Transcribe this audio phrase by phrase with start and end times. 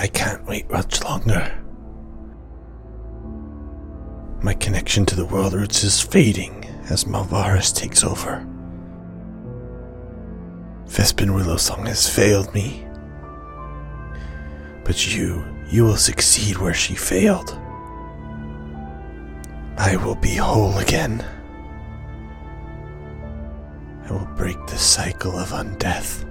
[0.00, 1.62] I can't wait much longer.
[4.40, 8.46] My connection to the world roots is fading as Malvaris takes over.
[10.86, 12.86] Vespin Willowsong has failed me.
[14.84, 17.50] But you, you will succeed where she failed.
[19.76, 21.22] I will be whole again.
[24.08, 26.24] I will break the cycle of undeath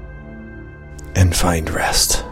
[1.16, 2.26] and find rest.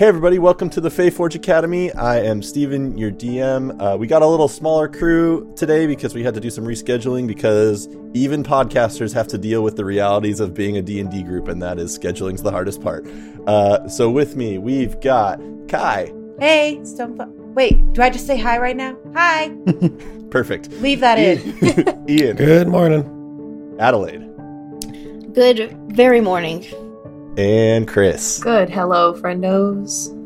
[0.00, 1.92] Hey everybody, welcome to the Fae Forge Academy.
[1.92, 3.78] I am Steven, your DM.
[3.78, 7.26] Uh, we got a little smaller crew today because we had to do some rescheduling
[7.26, 11.60] because even podcasters have to deal with the realities of being a D&D group and
[11.60, 13.06] that is scheduling's the hardest part.
[13.46, 16.10] Uh, so with me, we've got Kai.
[16.38, 18.96] Hey, Stonefo- Wait, do I just say hi right now?
[19.12, 19.54] Hi.
[20.30, 20.70] Perfect.
[20.80, 22.06] Leave that in.
[22.08, 22.36] Ian.
[22.36, 23.76] Good morning.
[23.78, 24.26] Adelaide.
[25.34, 26.64] Good very morning.
[27.36, 28.40] And Chris.
[28.40, 28.68] Good.
[28.68, 30.16] Hello, friendos.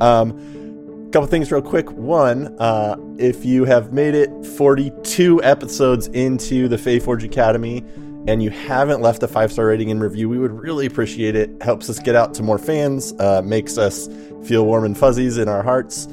[0.00, 1.90] Um, couple things real quick.
[1.92, 7.82] One, uh, if you have made it 42 episodes into the Fae Forge Academy
[8.28, 11.50] and you haven't left a five star rating and review, we would really appreciate it.
[11.62, 14.10] Helps us get out to more fans, uh, makes us
[14.44, 16.06] feel warm and fuzzies in our hearts.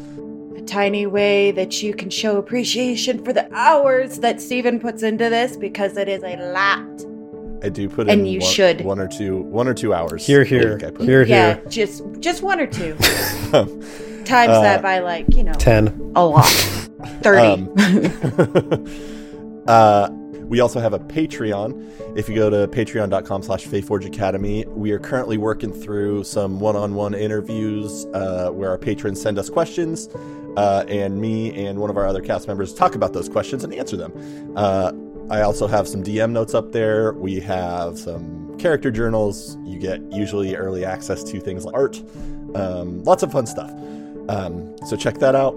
[0.56, 5.30] A tiny way that you can show appreciation for the hours that Steven puts into
[5.30, 7.13] this because it is a lot.
[7.64, 8.82] I do put And in you one, should.
[8.82, 10.26] one or two one or two hours.
[10.26, 10.80] Here, a here.
[10.86, 11.02] I put.
[11.02, 11.64] Here, yeah, here.
[11.70, 12.96] just just one or two.
[13.54, 13.82] Um,
[14.26, 16.14] Times Uh, that by like, you know, 10.
[16.16, 16.46] a lot.
[17.24, 17.42] 30.
[17.42, 17.74] Um,
[19.68, 20.10] uh,
[20.46, 21.90] we also have a Patreon.
[22.18, 27.14] If you go to patreon.com slash Faeforge Academy, we are currently working through some one-on-one
[27.16, 30.08] interviews uh, where our patrons send us questions,
[30.58, 33.74] uh, and me and one of our other cast members talk about those questions and
[33.74, 34.14] answer them.
[34.56, 34.92] Uh,
[35.30, 37.14] I also have some DM notes up there.
[37.14, 39.58] We have some character journals.
[39.64, 42.02] You get usually early access to things like art.
[42.56, 43.72] Um, lots of fun stuff.
[44.30, 45.56] Um, so check that out.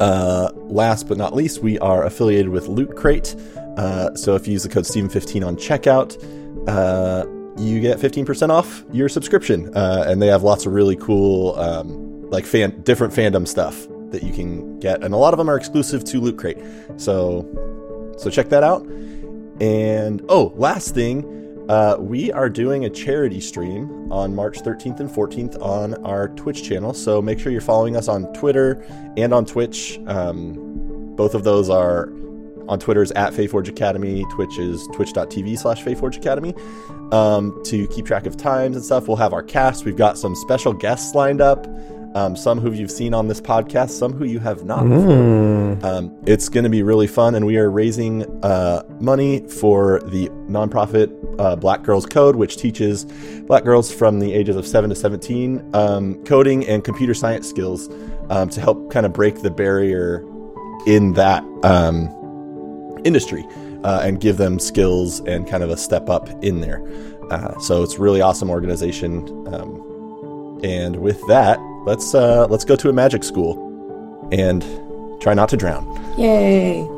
[0.00, 3.34] Uh, last but not least, we are affiliated with Loot Crate.
[3.76, 6.16] Uh, so if you use the code Steven15 on checkout,
[6.68, 7.26] uh,
[7.60, 9.74] you get 15% off your subscription.
[9.76, 14.22] Uh, and they have lots of really cool, um, like fan- different fandom stuff that
[14.22, 15.02] you can get.
[15.02, 16.58] And a lot of them are exclusive to Loot Crate.
[16.96, 17.46] So,
[18.18, 18.84] so check that out.
[19.60, 25.08] And oh, last thing, uh, we are doing a charity stream on March 13th and
[25.08, 26.92] 14th on our Twitch channel.
[26.92, 28.84] So make sure you're following us on Twitter
[29.16, 29.98] and on Twitch.
[30.06, 32.12] Um, both of those are
[32.68, 34.24] on Twitter is at FaeForge Academy.
[34.30, 36.54] Twitch is twitch.tv slash FaeForge Academy.
[37.12, 39.84] Um, to keep track of times and stuff, we'll have our cast.
[39.84, 41.66] We've got some special guests lined up.
[42.14, 44.84] Um, some who you've seen on this podcast, some who you have not.
[44.84, 45.82] Mm.
[45.82, 50.28] Um, it's going to be really fun, and we are raising uh, money for the
[50.48, 53.04] nonprofit uh, Black Girls Code, which teaches
[53.46, 57.88] black girls from the ages of 7 to 17 um, coding and computer science skills
[58.30, 60.24] um, to help kind of break the barrier
[60.86, 62.08] in that um,
[63.04, 63.44] industry
[63.84, 66.82] uh, and give them skills and kind of a step up in there.
[67.30, 69.26] Uh, so it's a really awesome organization.
[69.52, 73.54] Um, and with that, let's uh, let's go to a magic school
[74.32, 74.62] and
[75.20, 75.84] try not to drown.
[76.18, 76.88] Yay.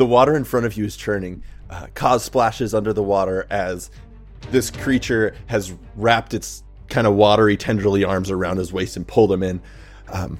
[0.00, 1.42] The water in front of you is churning.
[1.68, 3.90] Uh, splashes under the water as
[4.50, 9.30] this creature has wrapped its kind of watery, tenderly arms around his waist and pulled
[9.30, 9.60] him in.
[10.08, 10.38] Um,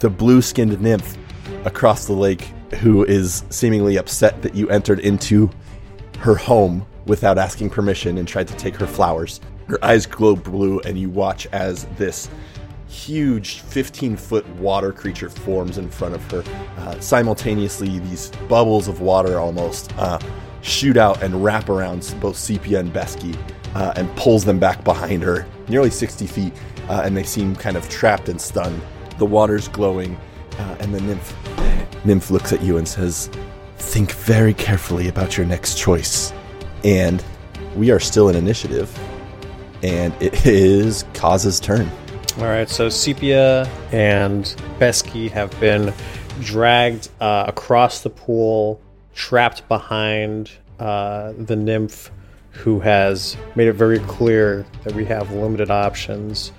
[0.00, 1.16] the blue skinned nymph
[1.64, 2.50] across the lake,
[2.80, 5.50] who is seemingly upset that you entered into
[6.18, 9.40] her home without asking permission and tried to take her flowers.
[9.68, 12.28] Her eyes glow blue, and you watch as this
[12.88, 16.44] huge 15 foot water creature forms in front of her.
[16.78, 20.18] Uh, simultaneously, these bubbles of water almost uh,
[20.62, 23.36] shoot out and wrap around both Sepia and Besky
[23.74, 26.52] uh, and pulls them back behind her, nearly 60 feet,
[26.88, 28.80] uh, and they seem kind of trapped and stunned.
[29.18, 30.16] The water's glowing,
[30.58, 33.30] uh, and the nymph, nymph looks at you and says,
[33.78, 36.32] Think very carefully about your next choice.
[36.84, 37.22] And
[37.76, 38.98] we are still in initiative,
[39.82, 41.90] and it is Kaz's turn.
[42.38, 44.44] All right, so Sepia and
[44.78, 45.94] Besky have been
[46.42, 48.78] dragged uh, across the pool,
[49.14, 52.10] trapped behind uh, the nymph,
[52.50, 56.52] who has made it very clear that we have limited options.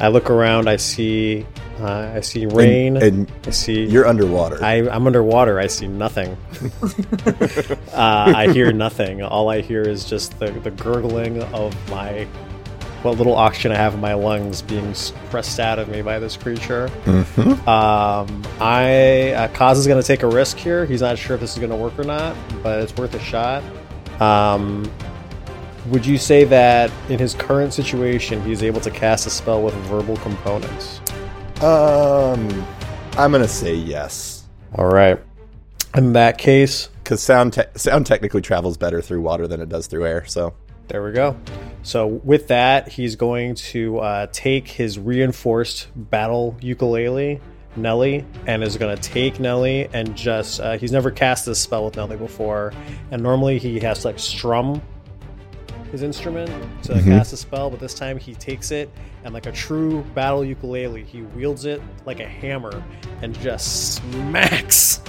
[0.00, 1.44] I look around, I see,
[1.78, 4.64] uh, I see rain, and I see You're underwater.
[4.64, 5.58] I, I'm underwater.
[5.58, 6.38] I see nothing.
[7.92, 9.22] uh, I hear nothing.
[9.22, 12.26] All I hear is just the, the gurgling of my
[13.02, 14.94] what little oxygen I have in my lungs being
[15.30, 16.90] pressed out of me by this creature.
[17.04, 17.66] Mhm.
[17.68, 20.84] Um, I uh, Kaz is going to take a risk here.
[20.84, 23.20] He's not sure if this is going to work or not, but it's worth a
[23.20, 23.62] shot.
[24.20, 24.90] Um,
[25.86, 29.74] would you say that in his current situation, he's able to cast a spell with
[29.86, 31.00] verbal components?
[31.62, 32.66] Um,
[33.16, 34.44] I'm gonna say yes
[34.76, 35.18] All right.
[35.96, 39.86] In that case, because sound te- sound technically travels better through water than it does
[39.86, 40.24] through air.
[40.26, 40.54] So
[40.88, 41.36] There we go.
[41.82, 47.40] So with that, he's going to uh, take his reinforced battle ukulele,
[47.76, 50.60] Nelly, and is going to take Nelly and just.
[50.60, 52.72] Uh, he's never cast this spell with Nelly before,
[53.10, 54.82] and normally he has to like strum
[55.92, 56.50] his instrument
[56.82, 57.04] to Mhm.
[57.04, 58.90] cast a spell, but this time he takes it
[59.24, 62.82] and like a true battle ukulele, he wields it like a hammer
[63.22, 65.00] and just smacks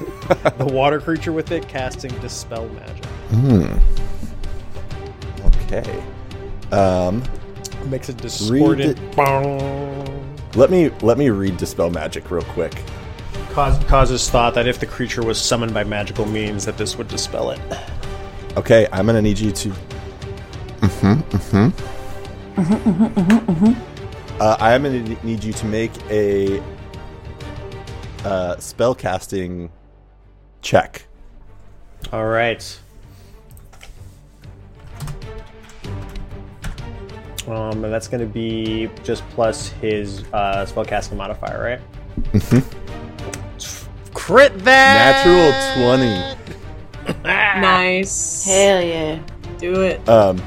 [0.58, 3.04] the water creature with it, casting dispel magic.
[3.30, 3.76] Hmm.
[5.72, 6.02] Okay.
[6.72, 7.22] Um,
[7.86, 9.16] Makes a discordant it.
[9.16, 10.36] bong.
[10.54, 12.72] let me let me read dispel magic real quick.
[13.50, 17.08] Kaz, Kaz's thought that if the creature was summoned by magical means, that this would
[17.08, 17.60] dispel it.
[18.56, 19.68] Okay, I'm gonna need you to.
[20.80, 21.70] Mm-hmm.
[22.56, 24.40] Mm-hmm.
[24.40, 26.60] Uh, I am gonna need you to make a
[28.24, 29.70] uh, spell casting
[30.62, 31.06] check.
[32.12, 32.78] All right.
[37.46, 41.80] Um, and that's going to be just plus his uh, spellcasting modifier, right?
[42.32, 44.12] Mm-hmm.
[44.14, 45.24] Crit that!
[45.24, 46.46] Natural twenty.
[47.24, 48.44] Nice.
[48.44, 49.18] Hell yeah.
[49.58, 50.06] Do it.
[50.08, 50.40] Um,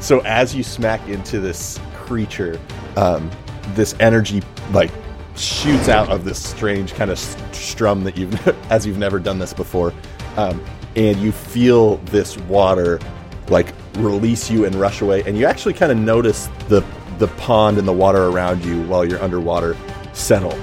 [0.00, 2.60] so as you smack into this creature,
[2.96, 3.30] um,
[3.74, 4.90] this energy like
[5.36, 9.52] shoots out of this strange kind of strum that you've as you've never done this
[9.52, 9.92] before,
[10.36, 10.62] um,
[10.94, 13.00] and you feel this water
[13.48, 16.84] like release you and rush away, and you actually kind of notice the
[17.18, 19.76] the pond and the water around you while you're underwater
[20.12, 20.58] settle,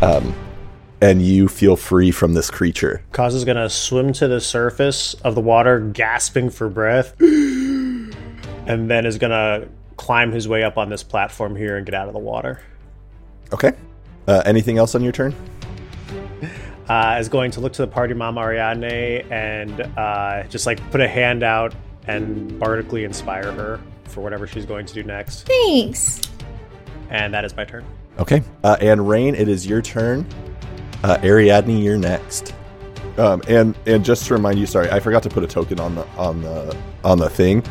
[0.00, 0.34] um,
[1.00, 3.02] and you feel free from this creature.
[3.12, 8.14] Kaz is going to swim to the surface of the water, gasping for breath, and
[8.90, 12.06] then is going to climb his way up on this platform here and get out
[12.06, 12.60] of the water.
[13.52, 13.72] Okay.
[14.26, 15.34] Uh, anything else on your turn?
[16.88, 21.00] uh, is going to look to the party mom Ariadne and uh, just like put
[21.00, 21.74] a hand out
[22.06, 25.46] and bardically inspire her for whatever she's going to do next.
[25.46, 26.20] Thanks.
[27.10, 27.84] And that is my turn.
[28.18, 28.42] Okay.
[28.64, 30.26] Uh, and Rain, it is your turn.
[31.02, 32.54] Uh, Ariadne, you're next.
[33.18, 35.94] Um, and and just to remind you, sorry, I forgot to put a token on
[35.94, 37.62] the on the on the thing.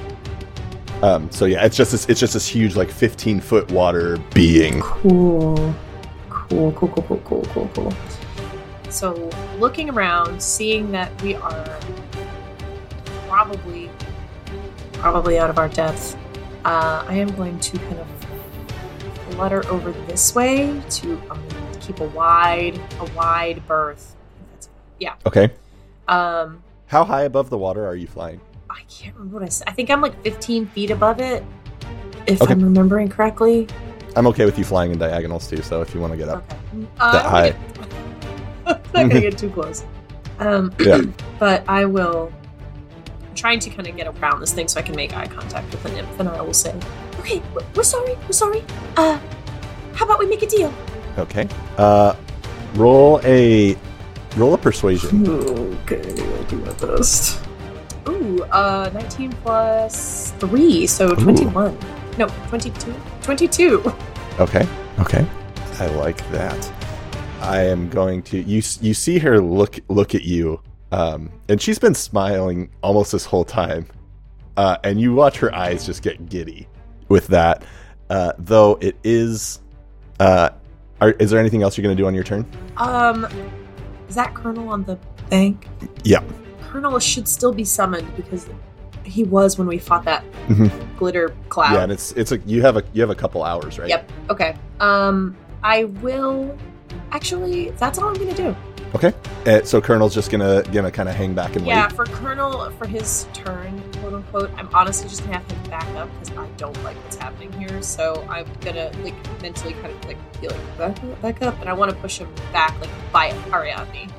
[1.01, 4.81] Um, so yeah, it's just this, it's just this huge like 15 foot water being.
[4.81, 5.73] Cool.
[6.29, 7.93] Cool, cool, cool, cool, cool, cool, cool.
[8.89, 11.79] So, looking around, seeing that we are
[13.27, 13.89] probably
[15.01, 16.15] probably out of our depth,
[16.63, 18.07] uh, I am going to kind of
[19.31, 21.43] flutter over this way to um,
[21.79, 24.15] keep a wide a wide berth.
[24.99, 25.15] Yeah.
[25.25, 25.49] Okay.
[26.07, 28.39] Um, How high above the water are you flying?
[28.69, 29.67] I can't remember what I said.
[29.67, 31.43] I think I'm like 15 feet above it,
[32.27, 32.51] if Okay.
[32.53, 33.67] I'm remembering correctly.
[34.15, 35.61] I'm okay with you flying in diagonals too.
[35.63, 36.43] So if you want to get up,
[36.75, 36.87] Okay.
[36.99, 37.49] Uh, That I'm high.
[37.49, 37.57] get-
[38.65, 39.83] not gonna get too close.
[40.39, 41.01] Um, Yeah.
[41.39, 42.31] but I will.
[43.41, 45.71] I'm trying to kind of get around this thing so I can make eye contact
[45.71, 46.75] with the nymph, and I will say,
[47.19, 47.41] "Okay,
[47.75, 48.63] we're sorry, we're sorry.
[48.95, 49.17] Uh,
[49.93, 50.71] how about we make a deal?
[51.17, 51.47] okay.
[51.75, 52.13] Uh,
[52.75, 53.75] roll a
[54.37, 55.27] Roll a persuasion.
[55.27, 57.39] Okay, I'll do my best.
[58.07, 61.77] Ooh, uh, 19 plus 3, so 21.
[62.17, 62.93] No, 22?
[63.23, 63.93] 22!
[64.39, 64.67] Okay.
[64.99, 65.25] Okay.
[65.79, 66.71] I like that.
[67.41, 68.61] I am going to you.
[68.81, 73.45] You see her look look at you, um, and she's been smiling almost this whole
[73.45, 73.85] time,
[74.57, 76.67] uh, and you watch her eyes just get giddy
[77.09, 77.63] with that.
[78.09, 79.59] Uh, though it is,
[80.19, 80.49] uh,
[80.99, 82.45] are, is there anything else you're going to do on your turn?
[82.77, 83.25] Um,
[84.09, 84.97] is that Colonel on the
[85.29, 85.67] bank?
[86.03, 86.21] Yeah.
[86.63, 88.49] Colonel should still be summoned because
[89.03, 90.69] he was when we fought that Mhm.
[90.97, 91.73] glitter cloud.
[91.73, 93.89] Yeah, and it's it's a you have a you have a couple hours, right?
[93.89, 94.11] Yep.
[94.29, 94.55] Okay.
[94.79, 96.57] Um, I will.
[97.11, 98.55] Actually, that's all I'm gonna do.
[98.93, 99.13] Okay.
[99.45, 101.81] Uh, so Colonel's just gonna gonna kind of hang back and Yeah, wait.
[101.81, 105.87] Yeah, for Colonel, for his turn, quote unquote, I'm honestly just gonna have him back
[105.95, 107.81] up because I don't like what's happening here.
[107.81, 111.69] So I'm gonna like mentally kind of like be like back up, back up, and
[111.69, 114.11] I want to push him back like by Ariadne.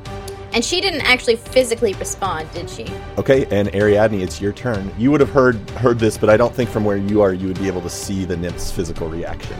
[0.55, 2.87] And she didn't actually physically respond, did she?
[3.17, 4.93] Okay, and Ariadne, it's your turn.
[4.99, 7.49] You would have heard heard this, but I don't think from where you are you
[7.49, 9.57] would be able to see the nymph's physical reaction.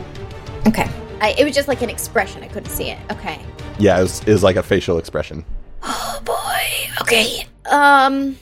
[0.67, 0.89] Okay.
[1.21, 2.43] I, it was just like an expression.
[2.43, 2.99] I couldn't see it.
[3.11, 3.39] Okay.
[3.79, 5.45] Yeah, it was, it was like a facial expression.
[5.81, 7.01] Oh boy.
[7.01, 7.47] Okay.
[7.69, 8.37] Um.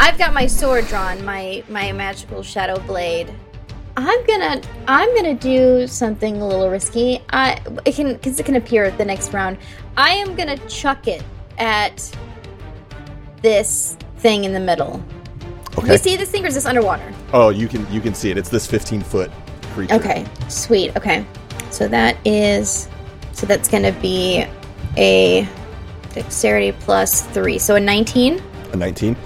[0.00, 3.32] I've got my sword drawn, my my magical shadow blade.
[3.96, 7.20] I'm gonna I'm gonna do something a little risky.
[7.30, 9.58] I it can because it can appear at the next round.
[9.96, 11.22] I am gonna chuck it
[11.58, 12.16] at
[13.42, 15.02] this thing in the middle.
[15.78, 15.92] Okay.
[15.92, 17.12] you see this thing or is this underwater?
[17.32, 18.38] Oh, you can you can see it.
[18.38, 19.30] It's this 15 foot
[19.72, 19.94] creature.
[19.94, 20.96] Okay, sweet.
[20.96, 21.26] Okay,
[21.70, 22.88] so that is
[23.42, 24.46] so that's gonna be
[24.96, 25.48] a
[26.14, 28.40] dexterity plus three, so a nineteen.
[28.72, 29.16] A 19.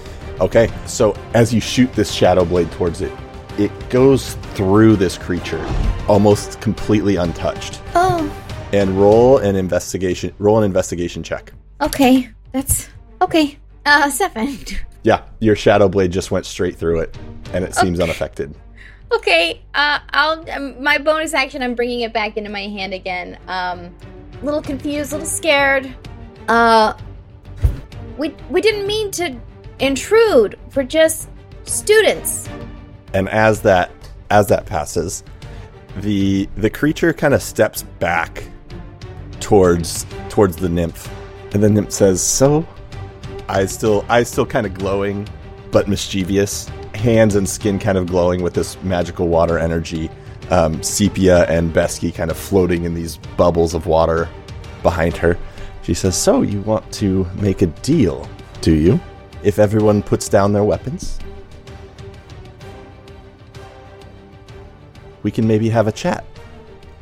[0.40, 3.12] Okay, so as you shoot this shadow blade towards it,
[3.58, 5.62] it goes through this creature,
[6.08, 7.82] almost completely untouched.
[7.94, 8.26] Oh,
[8.73, 10.32] And roll an investigation.
[10.38, 11.52] Roll an investigation check.
[11.82, 12.88] okay, that's
[13.20, 13.58] okay.
[13.85, 14.56] Uh, seven.
[15.02, 17.16] Yeah, your shadow blade just went straight through it,
[17.52, 18.52] and it seems unaffected.
[19.12, 21.62] Okay, uh, I'll um, my bonus action.
[21.62, 23.38] I'm bringing it back into my hand again.
[23.48, 23.94] Um,
[24.40, 25.94] a little confused, a little scared.
[26.48, 26.94] Uh,
[28.18, 29.38] we we didn't mean to
[29.78, 30.58] intrude.
[30.75, 31.28] We're just
[31.64, 32.48] students.
[33.14, 33.90] and as that
[34.30, 35.22] as that passes
[35.98, 38.42] the the creature kind of steps back
[39.40, 41.08] towards towards the nymph
[41.54, 42.66] and the nymph says so
[43.48, 45.26] I still I still kind of glowing
[45.70, 50.10] but mischievous hands and skin kind of glowing with this magical water energy
[50.50, 54.28] um, sepia and besky kind of floating in these bubbles of water
[54.82, 55.38] behind her
[55.82, 58.28] she says so you want to make a deal
[58.60, 59.00] do you
[59.42, 61.18] if everyone puts down their weapons
[65.26, 66.24] we can maybe have a chat.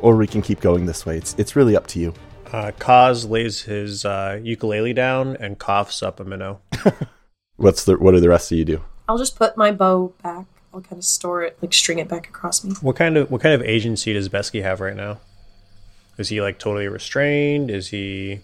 [0.00, 1.18] Or we can keep going this way.
[1.18, 2.14] It's it's really up to you.
[2.50, 6.62] Uh, Kaz lays his uh, ukulele down and coughs up a minnow.
[7.56, 8.82] What's the what do the rest of you do?
[9.08, 10.46] I'll just put my bow back.
[10.72, 12.74] I'll kind of store it, like string it back across me.
[12.80, 15.20] What kind of what kind of agency does Besky have right now?
[16.18, 17.70] Is he like totally restrained?
[17.70, 18.40] Is he?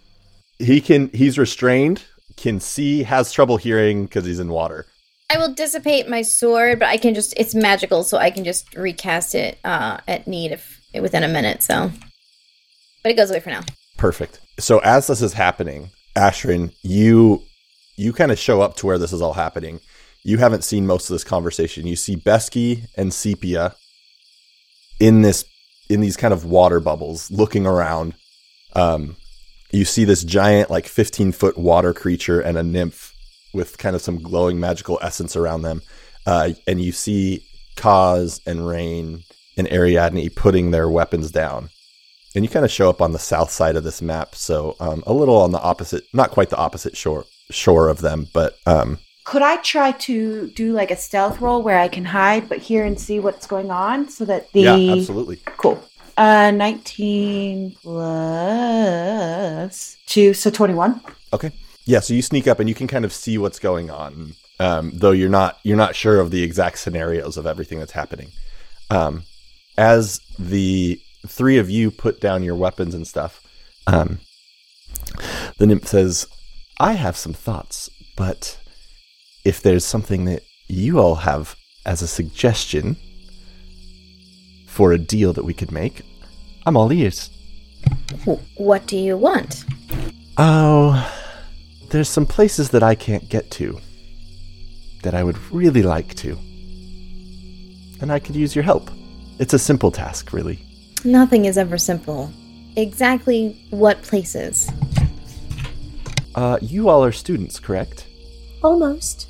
[0.59, 2.05] He can he's restrained,
[2.37, 4.87] can see, has trouble hearing because he's in water.
[5.33, 8.75] I will dissipate my sword, but I can just it's magical, so I can just
[8.76, 11.90] recast it uh at need if within a minute, so
[13.02, 13.62] but it goes away for now.
[13.97, 14.40] Perfect.
[14.59, 17.43] So as this is happening, Ashrin, you
[17.97, 19.81] you kind of show up to where this is all happening.
[20.23, 21.87] You haven't seen most of this conversation.
[21.87, 23.75] You see Besky and Sepia
[24.99, 25.45] in this
[25.89, 28.15] in these kind of water bubbles, looking around.
[28.75, 29.17] Um,
[29.73, 33.12] you see this giant, like 15 foot water creature and a nymph
[33.53, 35.83] with kind of some glowing magical essence around them.
[36.27, 37.43] Uh, and you see
[37.77, 39.23] Kaz and Rain
[39.57, 41.71] and Ariadne putting their weapons down
[42.35, 45.03] and you kind of show up on the south side of this map, so um,
[45.07, 48.99] a little on the opposite, not quite the opposite shore shore of them, but um,
[49.31, 52.85] Could I try to do like a stealth roll where I can hide but hear
[52.85, 55.37] and see what's going on so that the yeah, absolutely.
[55.57, 55.81] Cool.
[56.17, 61.01] Uh 19 plus 2 so 21.
[61.33, 61.53] Okay,
[61.85, 62.01] yeah.
[62.01, 65.13] So you sneak up and you can kind of see what's going on, um, though
[65.13, 68.33] you're not you're not sure of the exact scenarios of everything that's happening.
[68.91, 69.23] Um,
[69.79, 73.41] as the three of you put down your weapons and stuff,
[73.87, 74.19] um,
[75.59, 76.27] the nymph says,
[76.81, 78.59] "I have some thoughts, but
[79.44, 81.56] if there's something that you all have
[81.87, 82.97] as a suggestion
[84.66, 86.02] for a deal that we could make,
[86.66, 87.30] I'm all ears."
[88.56, 89.64] What do you want?
[90.37, 91.11] Oh,
[91.90, 93.80] there's some places that I can't get to
[95.02, 96.38] that I would really like to.
[98.00, 98.90] And I could use your help.
[99.38, 100.61] It's a simple task, really.
[101.04, 102.30] Nothing is ever simple.
[102.76, 104.70] Exactly what places?
[106.35, 108.06] Uh, you all are students, correct?
[108.62, 109.26] Almost.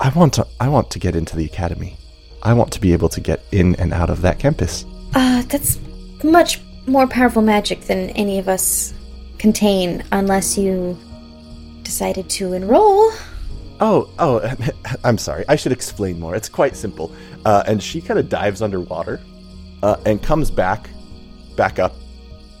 [0.00, 0.46] I want to.
[0.60, 1.96] I want to get into the academy.
[2.42, 4.84] I want to be able to get in and out of that campus.
[5.14, 5.78] Uh, that's
[6.22, 8.94] much more powerful magic than any of us
[9.38, 10.96] contain, unless you
[11.82, 13.10] decided to enroll.
[13.80, 14.54] Oh, oh,
[15.04, 15.44] I'm sorry.
[15.48, 16.34] I should explain more.
[16.34, 17.12] It's quite simple.
[17.44, 19.20] Uh, and she kind of dives underwater
[19.82, 20.90] uh, and comes back,
[21.56, 21.94] back up,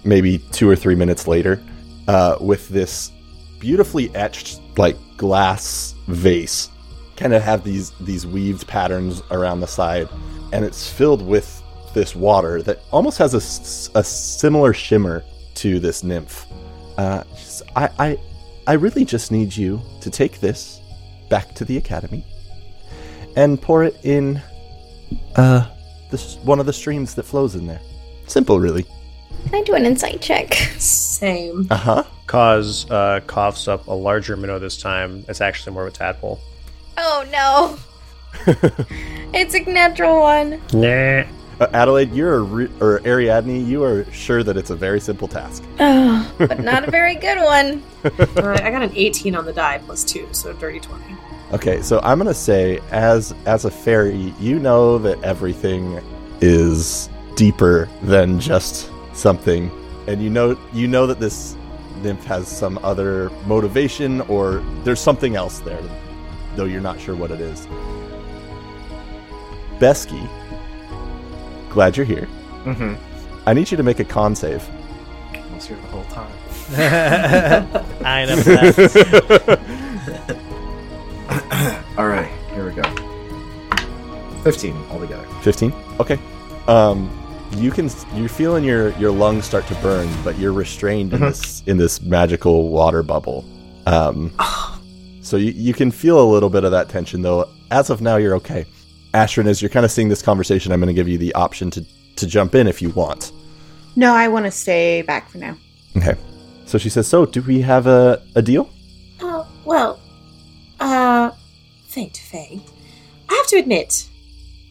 [0.04, 1.62] maybe two or three minutes later,
[2.06, 3.12] uh, with this
[3.58, 6.70] beautifully etched, like glass vase.
[7.18, 10.08] Kind of have these these weaved patterns around the side,
[10.52, 16.04] and it's filled with this water that almost has a, a similar shimmer to this
[16.04, 16.46] nymph.
[16.96, 17.24] Uh,
[17.74, 18.18] I, I,
[18.68, 20.80] I really just need you to take this
[21.28, 22.24] back to the academy
[23.36, 24.40] and pour it in
[25.36, 25.68] uh
[26.10, 27.80] this one of the streams that flows in there.
[28.28, 28.84] Simple, really.
[29.46, 30.54] Can I do an insight check?
[30.78, 31.66] Same.
[31.70, 32.04] Uh huh.
[32.26, 35.24] Kaz uh, coughs up a larger minnow this time.
[35.28, 36.38] It's actually more of a tadpole.
[37.00, 37.78] Oh no!
[39.32, 40.60] it's a natural one.
[40.72, 41.24] Nah.
[41.60, 45.28] Uh, Adelaide, you're a re- or Ariadne, you are sure that it's a very simple
[45.28, 45.62] task.
[45.80, 47.82] Oh, but not a very good one.
[48.36, 51.04] Alright, I got an 18 on the die plus 2, so a dirty 20.
[51.52, 56.00] Okay, so I'm gonna say, as as a fairy, you know that everything
[56.40, 59.70] is deeper than just something,
[60.06, 61.56] and you know you know that this
[62.02, 65.80] nymph has some other motivation, or there's something else there,
[66.58, 67.66] though you're not sure what it is.
[69.78, 70.28] Besky,
[71.70, 72.26] glad you're here.
[72.64, 72.94] Mm-hmm.
[73.48, 74.68] I need you to make a con save.
[75.32, 76.32] I was here the whole time.
[78.04, 79.60] I know that.
[81.98, 82.82] All right, here we go.
[84.42, 85.26] Fifteen altogether.
[85.42, 86.18] 15 okay
[86.66, 87.08] um
[87.52, 91.62] you can you're feeling your your lungs start to burn but you're restrained in this
[91.66, 93.44] in this magical water bubble
[93.86, 94.32] um
[95.28, 98.16] so you, you can feel a little bit of that tension though as of now
[98.16, 98.64] you're okay
[99.14, 101.70] ashrin as you're kind of seeing this conversation i'm going to give you the option
[101.70, 101.84] to
[102.16, 103.32] to jump in if you want
[103.96, 105.56] No, I want to stay back for now.
[105.96, 106.14] okay
[106.66, 108.68] so she says so do we have a, a deal
[109.20, 109.98] Oh, well,
[110.78, 111.32] uh,
[111.88, 112.60] Fate Faye.
[113.28, 114.08] I have to admit,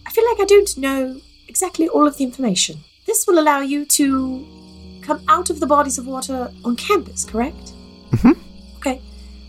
[0.06, 2.78] I feel like I don't know exactly all of the information.
[3.06, 4.48] This will allow you to
[5.02, 7.74] come out of the bodies of water on campus, correct?
[8.12, 8.38] Mhm.
[8.78, 9.02] Okay.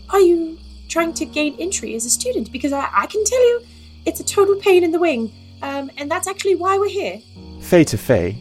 [0.09, 0.58] Are you
[0.89, 2.51] trying to gain entry as a student?
[2.51, 3.61] Because I, I can tell you,
[4.05, 7.21] it's a total pain in the wing, um, and that's actually why we're here.
[7.61, 8.35] Fae to Fae,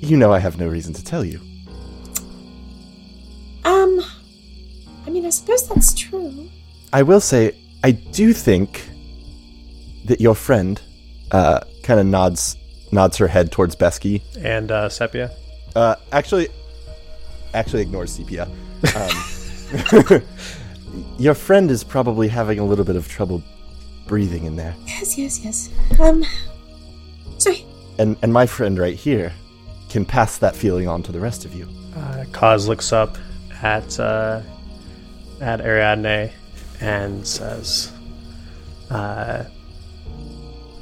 [0.00, 1.40] you know I have no reason to tell you.
[3.64, 4.00] Um,
[5.06, 6.48] I mean, I suppose that's true.
[6.92, 8.88] I will say, I do think
[10.06, 10.80] that your friend
[11.30, 12.56] uh, kind of nods
[12.92, 14.22] nods her head towards Besky.
[14.42, 15.30] and uh, Sepia.
[15.76, 16.48] Uh, actually,
[17.54, 18.48] actually ignores Sepia.
[18.96, 20.22] Um,
[21.18, 23.42] your friend is probably having a little bit of trouble
[24.06, 25.70] breathing in there, Yes, yes, yes.
[26.00, 26.24] Um,
[27.38, 27.52] so
[27.98, 29.32] and and my friend right here
[29.88, 31.68] can pass that feeling on to the rest of you.
[31.96, 33.18] Uh, Kaz looks up
[33.62, 34.40] at uh,
[35.40, 36.30] at Ariadne
[36.80, 37.92] and says,
[38.90, 39.44] uh,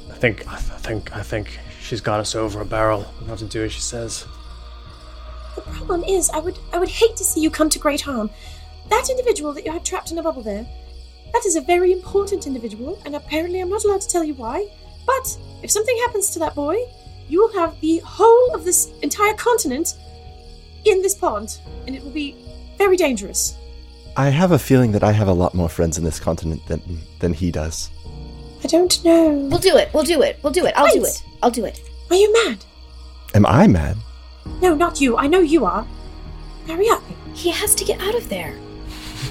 [0.09, 3.05] "I think, I think, I think she's got us over a barrel.
[3.21, 4.25] We have to do as she says."
[5.55, 8.29] The problem is, I would I would hate to see you come to great harm.
[8.89, 10.65] That individual that you had trapped in a bubble there,
[11.33, 14.67] that is a very important individual, and apparently I'm not allowed to tell you why.
[15.05, 16.77] But if something happens to that boy,
[17.27, 19.95] you will have the whole of this entire continent
[20.85, 22.35] in this pond, and it will be
[22.77, 23.55] very dangerous.
[24.17, 26.81] I have a feeling that I have a lot more friends in this continent than
[27.19, 27.89] than he does.
[28.63, 29.29] I don't know.
[29.29, 29.93] We'll do it.
[29.93, 30.39] We'll do it.
[30.43, 30.73] We'll do it.
[30.75, 31.23] I'll do it.
[31.41, 31.81] I'll do it.
[32.09, 32.65] Are you mad?
[33.35, 33.97] Am I mad?
[34.61, 35.15] No, not you.
[35.15, 35.85] I know you are.
[36.67, 37.03] Hurry up.
[37.33, 38.57] He has to get out of there.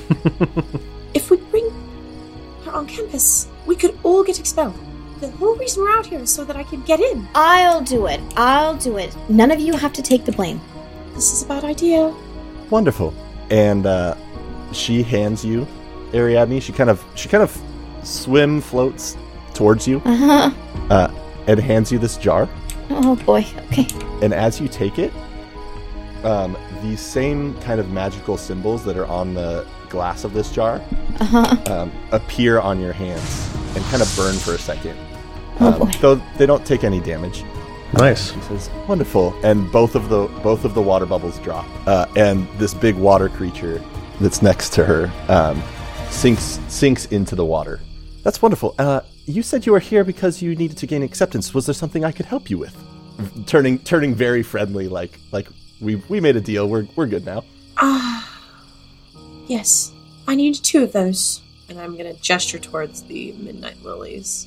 [1.15, 1.69] If we bring
[2.65, 4.75] her on campus, we could all get expelled.
[5.21, 7.27] The whole reason we're out here is so that I can get in.
[7.35, 8.21] I'll do it.
[8.37, 9.17] I'll do it.
[9.29, 10.61] None of you have to take the blame.
[11.15, 12.15] This is a bad idea.
[12.71, 13.13] Wonderful.
[13.51, 14.15] And uh,
[14.73, 15.67] she hands you
[16.13, 16.61] Ariadne.
[16.61, 17.61] She kind of she kind of
[18.05, 19.17] swim floats
[19.55, 20.51] towards you Uh huh.
[20.91, 21.11] uh,
[21.49, 22.49] and hands you this jar.
[22.91, 23.45] Oh boy.
[23.73, 23.87] Okay.
[24.23, 25.13] And as you take it,
[26.23, 30.81] um, these same kind of magical symbols that are on the glass of this jar
[31.21, 31.73] Uh huh.
[31.73, 34.97] um, appear on your hands and kind of burn for a second.
[35.61, 35.91] Oh, Um, boy.
[36.01, 37.45] though they don't take any damage.
[37.95, 38.33] Nice.
[38.35, 42.47] She says, "Wonderful," and both of the both of the water bubbles drop, uh, and
[42.59, 43.83] this big water creature
[44.21, 45.63] that's next to her um,
[46.11, 47.81] sinks sinks into the water.
[48.25, 48.75] That's wonderful.
[48.79, 51.55] Uh, you said you were here because you needed to gain acceptance.
[51.55, 52.77] Was there something I could help you with?
[53.47, 55.49] Turning turning very friendly, like like
[55.81, 56.69] we we made a deal.
[56.69, 57.43] We're we're good now.
[57.79, 58.28] Ah,
[59.49, 59.93] yes.
[60.27, 61.43] I need two of those.
[61.69, 64.47] And I'm gonna gesture towards the midnight lilies.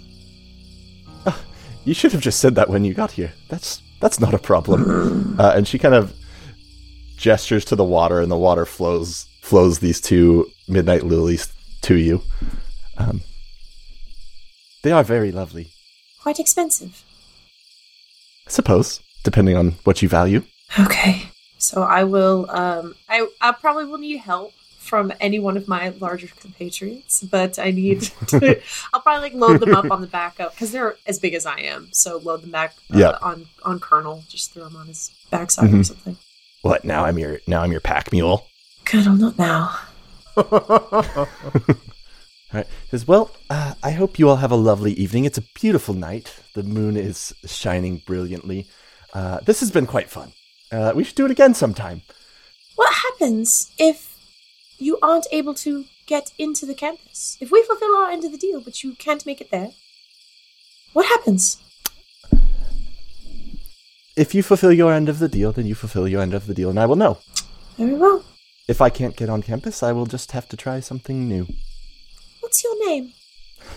[1.83, 3.33] You should have just said that when you got here.
[3.49, 5.19] That's that's not a problem.
[5.39, 6.13] Uh, and she kind of
[7.17, 12.21] gestures to the water, and the water flows flows these two midnight lilies to you.
[12.97, 13.21] Um,
[14.83, 15.69] they are very lovely,
[16.21, 17.03] Quite expensive.
[18.45, 20.43] I suppose, depending on what you value.
[20.79, 21.23] Okay.
[21.57, 25.89] So I will um I I probably will need help from any one of my
[25.99, 28.59] larger compatriots, but I need to
[28.93, 31.45] I'll probably like load them up on the back up because they're as big as
[31.45, 31.89] I am.
[31.91, 33.17] So load them back uh, Yeah.
[33.21, 35.85] on on Colonel, just throw them on his backside or Mhm.
[35.85, 36.17] something.
[36.63, 37.05] What now?
[37.05, 38.47] I'm your now I'm your pack mule.
[38.85, 39.77] Colonel, not now.
[40.37, 41.27] All
[42.53, 42.67] right.
[42.89, 45.25] Says, well, uh, I hope you all have a lovely evening.
[45.25, 46.35] It's a beautiful night.
[46.53, 48.67] The moon is shining brilliantly.
[49.13, 50.33] Uh, this has been quite fun.
[50.71, 52.01] Uh, we should do it again sometime.
[52.75, 54.10] What happens if
[54.81, 57.37] you aren't able to get into the campus?
[57.39, 59.71] If we fulfill our end of the deal, but you can't make it there,
[60.93, 61.61] what happens?
[64.17, 66.53] If you fulfill your end of the deal, then you fulfill your end of the
[66.53, 67.19] deal, and I will know.
[67.77, 68.25] Very well.
[68.67, 71.47] If I can't get on campus, I will just have to try something new.
[72.41, 73.13] What's your name?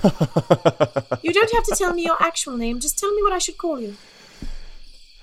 [1.22, 2.80] You don't have to tell me your actual name.
[2.80, 3.96] Just tell me what I should call you.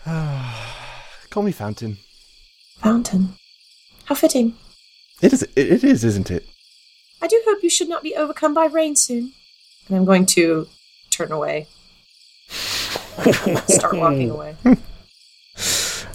[1.29, 1.97] Call me Fountain.
[2.79, 3.35] Fountain.
[4.05, 4.55] How fitting.
[5.21, 5.43] It is.
[5.43, 6.47] It, it is, isn't it?
[7.21, 9.33] I do hope you should not be overcome by rain soon.
[9.87, 10.67] And I'm going to
[11.09, 11.67] turn away.
[12.47, 14.55] Start walking away.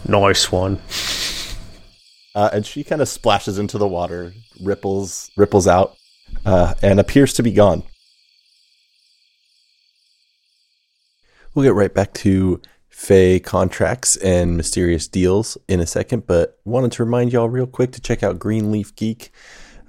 [0.08, 0.80] Nice one.
[2.34, 5.96] Uh, and she kind of splashes into the water, ripples, ripples out,
[6.44, 7.82] uh, and appears to be gone.
[11.54, 12.60] We'll get right back to
[12.96, 17.92] Fey contracts and mysterious deals in a second, but wanted to remind y'all real quick
[17.92, 19.30] to check out Greenleaf Geek,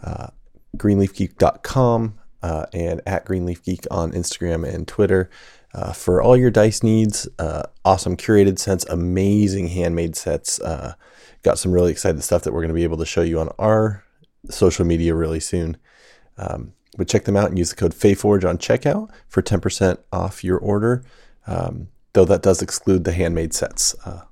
[0.04, 0.28] uh,
[0.76, 5.30] greenleafgeek.com, uh, and at Greenleaf Geek on Instagram and Twitter.
[5.74, 10.60] Uh, for all your dice needs, uh, awesome curated sets, amazing handmade sets.
[10.60, 10.94] Uh,
[11.44, 13.48] got some really exciting stuff that we're going to be able to show you on
[13.58, 14.04] our
[14.50, 15.78] social media really soon.
[16.38, 20.44] Um, but check them out and use the code FAEFORGE on checkout for 10% off
[20.44, 21.06] your order,
[21.48, 21.88] um,
[22.18, 23.94] though that does exclude the handmade sets.
[24.04, 24.24] Uh,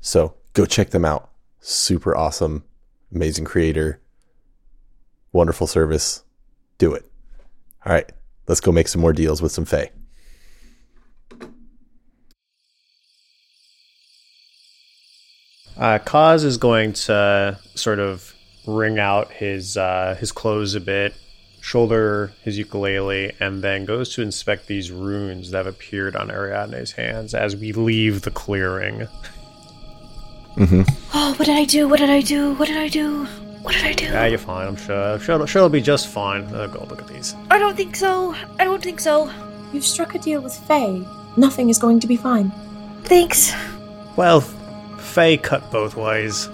[0.00, 1.30] so go check them out.
[1.60, 2.64] Super awesome,
[3.14, 4.00] amazing creator,
[5.32, 6.24] wonderful service.
[6.78, 7.08] Do it.
[7.86, 8.10] All right,
[8.48, 9.92] let's go make some more deals with some Fae.
[15.76, 18.34] Uh, Kaz is going to sort of
[18.66, 21.14] wring out his uh, his clothes a bit,
[21.60, 26.92] shoulder his ukulele, and then goes to inspect these runes that have appeared on Ariadne's
[26.92, 29.06] hands as we leave the clearing.
[30.56, 30.82] Mm-hmm.
[31.14, 31.88] Oh, what did I do?
[31.88, 32.54] What did I do?
[32.54, 33.24] What did I do?
[33.62, 34.04] What did I do?
[34.06, 34.66] Yeah, you're fine.
[34.68, 35.12] I'm sure.
[35.14, 36.44] I'm sure, it'll- sure it'll be just fine.
[36.54, 37.34] Uh, go look at these.
[37.50, 38.34] I don't think so.
[38.58, 39.30] I don't think so.
[39.72, 41.02] You've struck a deal with Fae.
[41.36, 42.50] Nothing is going to be fine.
[43.04, 43.52] Thanks.
[44.16, 46.48] Well, Fae cut both ways.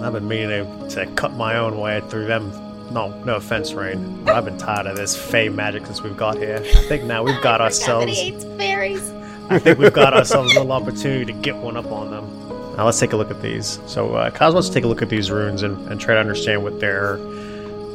[0.00, 0.48] I've been meaning
[0.88, 2.50] to, to cut my own way through them.
[2.90, 4.24] No, no offense, Rain.
[4.24, 6.56] But I've been tired of this Fae magic since we've got here.
[6.56, 8.06] I think now we've got I ourselves.
[8.06, 9.10] he hates fairies.
[9.50, 12.76] I think we've got ourselves a little opportunity to get one up on them.
[12.76, 13.80] Now let's take a look at these.
[13.86, 16.20] So uh, Kaz wants to take a look at these runes and, and try to
[16.20, 17.18] understand what their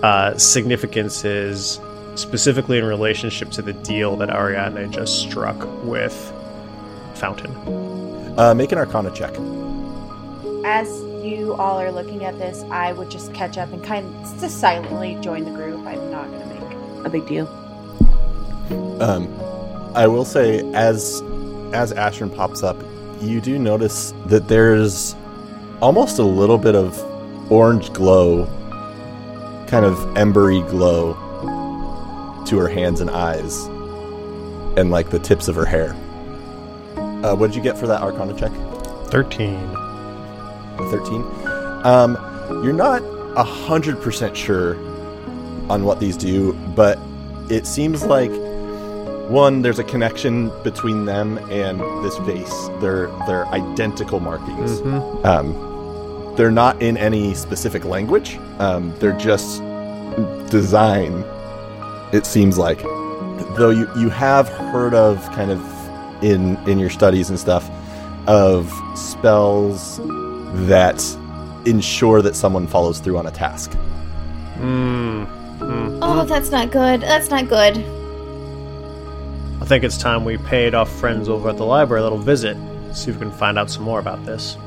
[0.04, 1.80] uh, significance is,
[2.16, 6.14] specifically in relationship to the deal that Ariadne just struck with
[7.16, 7.56] Fountain.
[8.38, 9.34] Uh, make an Arcana check.
[10.66, 10.90] As
[11.24, 14.60] you all are looking at this, I would just catch up and kind of just
[14.60, 15.86] silently join the group.
[15.86, 17.48] I'm not going to make a big deal.
[19.02, 19.28] Um,
[19.96, 21.22] I will say, as
[21.74, 22.78] as Ashrin pops up,
[23.22, 25.16] you do notice that there's
[25.82, 27.00] almost a little bit of
[27.52, 28.46] orange glow,
[29.68, 31.14] kind of embery glow,
[32.46, 33.66] to her hands and eyes,
[34.78, 35.96] and like the tips of her hair.
[37.24, 38.52] Uh, what did you get for that Arcana check?
[39.10, 39.83] 13.
[40.84, 41.22] A 13.
[41.86, 42.18] Um,
[42.64, 43.02] you're not
[43.36, 44.76] a hundred percent sure
[45.70, 47.00] on what these do, but
[47.50, 48.32] it seems like
[49.30, 52.68] one, there's a connection between them and this vase.
[52.82, 54.82] They're they're identical markings.
[54.82, 55.26] Mm-hmm.
[55.26, 58.38] Um, they're not in any specific language.
[58.60, 59.62] Um, they're just
[60.50, 61.24] design.
[62.12, 62.82] It seems like,
[63.58, 65.62] though you you have heard of kind of
[66.24, 67.70] in in your studies and stuff
[68.28, 70.00] of spells
[70.68, 71.02] that
[71.66, 73.72] ensure that someone follows through on a task.
[74.58, 75.26] Mm.
[75.60, 76.00] Mm.
[76.02, 77.02] Oh, that's not good.
[77.02, 77.78] That's not good.
[79.62, 82.58] I think it's time we paid our friends over at the library a little visit.
[82.94, 84.58] See if we can find out some more about this.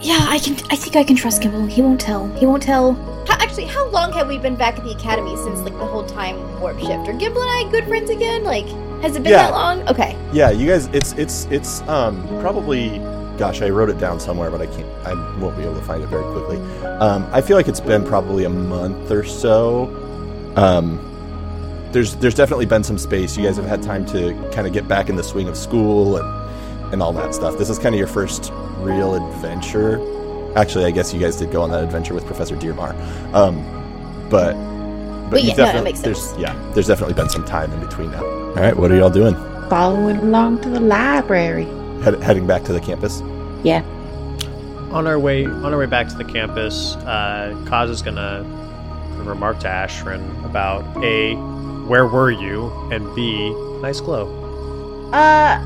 [0.00, 0.54] Yeah, I can.
[0.70, 1.68] I think I can trust Gimbal.
[1.68, 2.26] He won't tell.
[2.36, 2.94] He won't tell.
[3.26, 6.06] How, actually, how long have we been back at the academy since like the whole
[6.06, 6.90] time warp shift?
[7.08, 8.42] Are Gimble and I good friends again?
[8.44, 8.66] Like,
[9.02, 9.48] has it been Yeah.
[9.48, 9.86] that long?
[9.88, 10.16] Okay.
[10.32, 12.98] Yeah, you guys, it's it's it's um probably.
[13.40, 14.86] Gosh, I wrote it down somewhere, but I can't.
[15.06, 16.58] I won't be able to find it very quickly.
[16.84, 19.86] Um, I feel like it's been probably a month or so.
[20.56, 21.00] Um,
[21.92, 23.38] there's there's definitely been some space.
[23.38, 26.18] You guys have had time to kind of get back in the swing of school
[26.18, 27.56] and and all that stuff.
[27.56, 29.98] This is kind of your first real adventure.
[30.54, 32.92] Actually, I guess you guys did go on that adventure with Professor Dearmar.
[33.32, 33.64] Um,
[34.28, 36.38] but but But you've yeah, no, that definitely- makes there's sense.
[36.38, 38.22] yeah, there's definitely been some time in between now.
[38.22, 39.34] All right, what are y'all doing?
[39.70, 41.66] Following along to the library.
[42.02, 43.22] Head, heading back to the campus.
[43.62, 43.82] Yeah.
[44.90, 48.44] On our way on our way back to the campus, uh, Kaz is gonna
[49.24, 51.34] remark to Ashrin about a
[51.86, 53.50] where were you and b
[53.82, 54.26] nice glow.
[55.12, 55.62] Uh,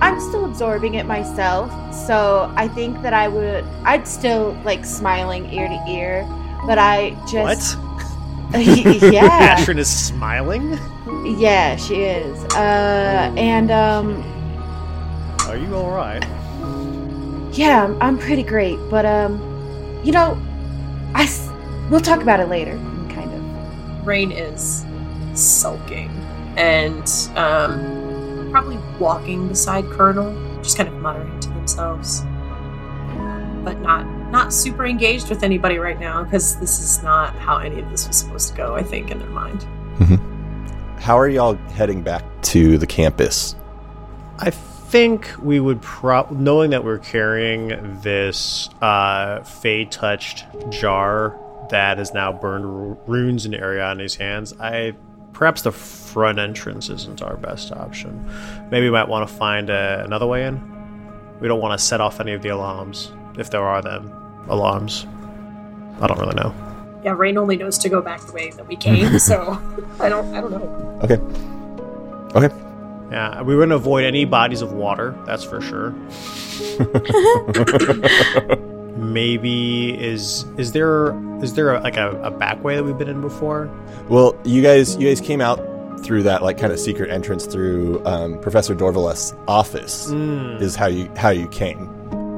[0.00, 3.64] I'm still absorbing it myself, so I think that I would.
[3.84, 6.26] I'd still like smiling ear to ear,
[6.66, 7.76] but I just.
[8.52, 10.78] yeah, Ashrin is smiling.
[11.38, 12.42] yeah, she is.
[12.54, 14.22] Uh, and um,
[15.50, 16.22] Are you all right?
[17.52, 20.40] yeah, I'm, I'm pretty great, but um, you know,
[21.14, 21.50] I s-
[21.90, 22.76] we'll talk about it later.
[23.08, 24.06] Kind of.
[24.06, 24.84] Rain is
[25.34, 26.08] sulking
[26.56, 27.02] and
[27.36, 30.32] um, probably walking beside Colonel,
[30.62, 32.20] just kind of muttering to themselves,
[33.64, 37.80] but not not super engaged with anybody right now because this is not how any
[37.80, 38.76] of this was supposed to go.
[38.76, 39.66] I think in their mind.
[41.00, 43.56] How are y'all heading back to the campus?
[44.38, 44.50] I
[44.90, 47.68] think we would pro knowing that we're carrying
[48.00, 51.38] this uh fey touched jar
[51.70, 54.52] that has now burned ru- runes in Ariadne's hands.
[54.58, 54.94] I
[55.32, 58.28] perhaps the front entrance isn't our best option.
[58.72, 60.60] Maybe we might want to find uh, another way in.
[61.40, 64.10] We don't want to set off any of the alarms if there are them
[64.48, 65.06] alarms.
[66.00, 66.52] I don't really know.
[67.04, 69.56] Yeah, Rain only knows to go back the way that we came, so
[70.00, 71.00] I don't I don't know.
[71.04, 71.18] Okay.
[72.36, 72.69] Okay.
[73.10, 75.18] Yeah, we to avoid any bodies of water.
[75.26, 75.90] That's for sure.
[78.96, 83.08] Maybe is is there is there a, like a, a back way that we've been
[83.08, 83.70] in before?
[84.08, 85.58] Well, you guys, you guys came out
[86.04, 90.10] through that like kind of secret entrance through um, Professor Dorvalus' office.
[90.10, 90.60] Mm.
[90.60, 91.88] Is how you how you came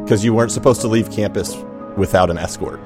[0.04, 1.56] because you weren't supposed to leave campus
[1.96, 2.80] without an escort.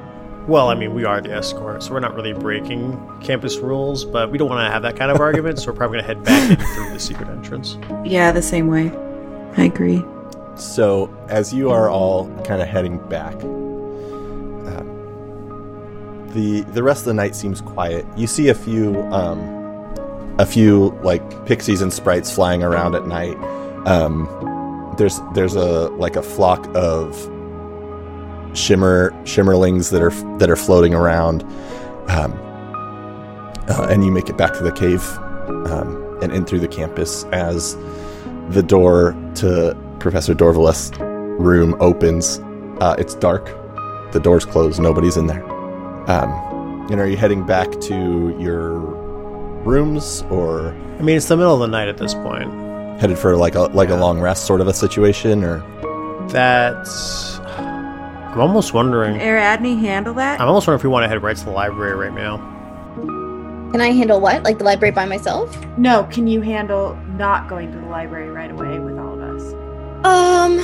[0.46, 4.30] Well, I mean, we are the escort, so we're not really breaking campus rules, but
[4.30, 6.50] we don't want to have that kind of argument, so we're probably gonna head back
[6.50, 7.76] in through the secret entrance.
[8.04, 8.92] Yeah, the same way.
[9.56, 10.04] I agree.
[10.54, 14.84] So as you are all kind of heading back, uh,
[16.32, 18.06] the the rest of the night seems quiet.
[18.16, 19.40] You see a few um,
[20.38, 23.36] a few like pixies and sprites flying around at night.
[23.84, 24.28] Um,
[24.96, 27.28] there's there's a like a flock of
[28.56, 31.42] shimmer shimmerlings that are that are floating around,
[32.08, 32.32] um,
[33.68, 35.02] uh, and you make it back to the cave
[35.70, 37.76] um, and in through the campus as
[38.50, 40.96] the door to Professor Dorvalus'
[41.38, 42.38] room opens.
[42.80, 43.46] Uh, it's dark.
[44.12, 44.80] The door's closed.
[44.80, 45.44] Nobody's in there.
[46.08, 46.30] Um,
[46.90, 48.78] and are you heading back to your
[49.64, 52.48] rooms or I mean, it's the middle of the night at this point.
[53.00, 55.44] headed for like a like a long rest sort of a situation?
[55.44, 55.58] Or
[56.28, 57.40] That's.
[58.32, 59.20] I'm almost wondering.
[59.20, 60.40] Ariadne, handle that.
[60.40, 62.36] I'm almost wondering if we want to head right to the library right now.
[63.72, 64.42] Can I handle what?
[64.42, 65.56] Like the library by myself?
[65.76, 69.52] No, can you handle not going to the library right away with all of us?
[70.04, 70.58] Um.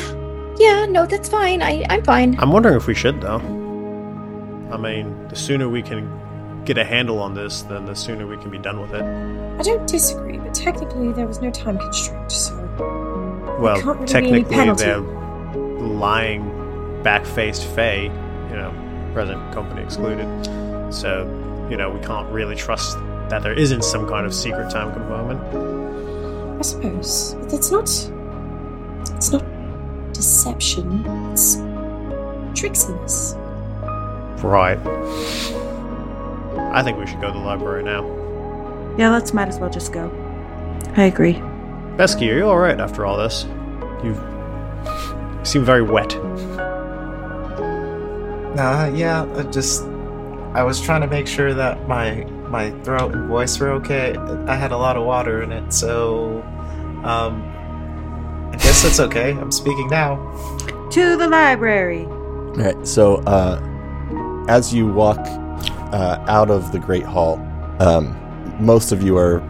[0.58, 0.86] Yeah.
[0.86, 1.62] No, that's fine.
[1.62, 2.38] I I'm fine.
[2.38, 3.38] I'm wondering if we should, though.
[4.72, 8.36] I mean, the sooner we can get a handle on this, then the sooner we
[8.36, 9.02] can be done with it.
[9.02, 12.54] I don't disagree, but technically there was no time constraint, so
[13.58, 14.84] Well, can't really be any technically, penalty.
[14.84, 15.00] they're
[15.88, 16.48] lying
[17.02, 18.02] back-faced Fae,
[18.50, 18.72] you know,
[19.12, 20.26] present company excluded.
[20.92, 21.24] So,
[21.70, 25.40] you know, we can't really trust that there isn't some kind of secret time compartment.
[26.58, 27.34] I suppose.
[27.40, 27.88] But that's not
[29.16, 29.44] it's not
[30.12, 31.56] deception, it's
[32.58, 33.36] tricksiness.
[34.42, 34.78] Right.
[36.72, 38.04] I think we should go to the library now.
[38.98, 40.10] Yeah, let's might as well just go.
[40.96, 41.34] I agree.
[41.96, 43.44] Besky, are you alright after all this?
[44.04, 44.14] You
[45.44, 46.12] seem very wet.
[48.54, 49.82] Nah, yeah, I just
[50.54, 54.14] I was trying to make sure that my my throat and voice were okay.
[54.46, 56.42] I had a lot of water in it, so
[57.04, 57.42] um
[58.52, 59.30] I guess that's okay.
[59.32, 60.16] I'm speaking now.
[60.90, 62.04] To the library.
[62.04, 62.86] all right.
[62.86, 63.58] So uh,
[64.48, 65.18] as you walk
[65.92, 67.40] uh, out of the great hall,
[67.80, 68.14] um,
[68.60, 69.42] most of you are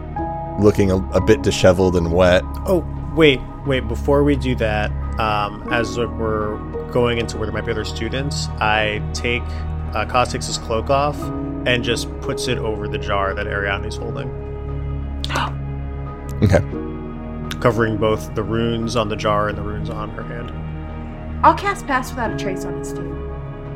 [0.61, 2.43] looking a, a bit disheveled and wet.
[2.65, 4.89] Oh, wait, wait, before we do that,
[5.19, 6.55] um, as we're
[6.93, 9.41] going into where there might be other students, I take
[9.93, 11.19] uh, Kaz takes his cloak off
[11.65, 14.29] and just puts it over the jar that Ariadne's holding,
[16.43, 16.59] Okay.
[17.59, 20.51] covering both the runes on the jar and the runes on her hand.
[21.43, 23.11] I'll cast Pass Without a Trace on his too.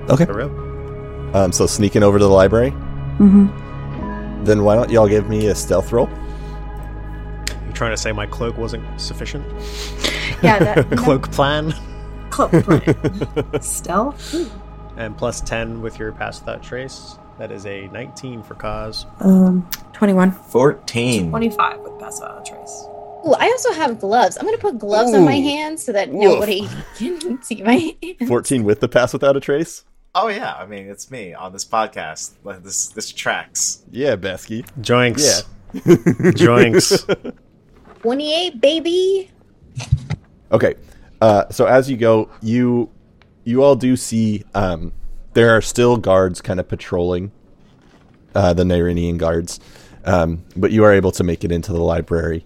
[0.09, 0.25] Okay.
[0.25, 1.35] For real?
[1.35, 2.71] Um, so sneaking over to the library.
[3.19, 4.43] Mm-hmm.
[4.45, 6.09] Then why don't y'all give me a stealth roll?
[7.67, 9.45] You trying to say my cloak wasn't sufficient?
[10.41, 11.73] Yeah, that, Cloak plan
[12.37, 13.61] Cloak plan.
[13.61, 14.51] Stealth?
[14.97, 17.17] And plus ten with your pass without trace.
[17.39, 19.05] That is a nineteen for Kaz.
[19.23, 20.31] Um, 21.
[20.31, 21.29] 14.
[21.29, 22.85] 25 with Pass Without Trace.
[23.25, 24.37] Ooh, I also have gloves.
[24.37, 26.21] I'm gonna put gloves on my hands so that Woof.
[26.23, 28.27] nobody can see my hands.
[28.29, 29.83] 14 with the pass without a trace?
[30.13, 32.33] Oh yeah, I mean it's me on this podcast.
[32.63, 33.83] This this tracks.
[33.91, 34.65] Yeah, Besky.
[34.81, 35.43] Joinks.
[35.73, 36.31] Yeah.
[36.31, 37.05] Joinks.
[38.01, 39.31] 28, baby.
[40.51, 40.75] Okay.
[41.21, 42.89] Uh, so as you go, you
[43.43, 44.91] you all do see um,
[45.33, 47.31] there are still guards kind of patrolling
[48.35, 49.59] uh, the Nyrinian guards,
[50.05, 52.45] um, but you are able to make it into the library.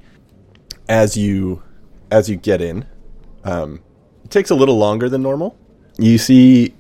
[0.88, 1.64] As you
[2.12, 2.86] as you get in,
[3.44, 3.82] um,
[4.24, 5.58] it takes a little longer than normal.
[5.98, 6.74] You see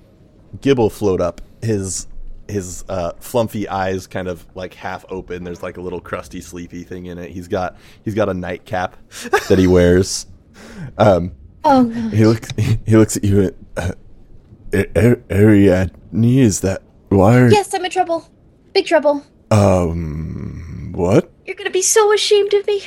[0.62, 1.42] Gibble float up.
[1.62, 2.08] His
[2.48, 5.44] his uh, flumpy eyes kind of like half open.
[5.44, 7.32] There's like a little crusty, sleepy thing in it.
[7.32, 8.98] He's got he's got a nightcap
[9.50, 10.28] that he wears.
[10.98, 11.32] Um,
[11.64, 12.14] Oh, God.
[12.14, 12.50] he looks.
[12.86, 13.56] He looks at you.
[13.78, 13.92] Uh,
[14.74, 15.92] Ar- Ariadne,
[16.40, 17.38] is that why?
[17.40, 18.28] Are, Yes, I'm in trouble.
[18.74, 19.24] Big trouble.
[19.52, 20.92] Um.
[20.94, 21.32] What?
[21.46, 22.84] You're gonna be so ashamed of me.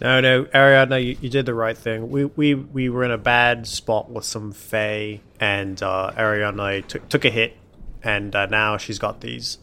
[0.00, 2.10] No, no, Ariadne, you, you did the right thing.
[2.10, 7.08] We, we we were in a bad spot with some Fae, and uh, Ariadne took
[7.08, 7.56] took a hit,
[8.02, 9.58] and uh, now she's got these.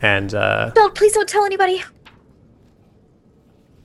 [0.00, 1.82] And uh, No, please don't tell anybody.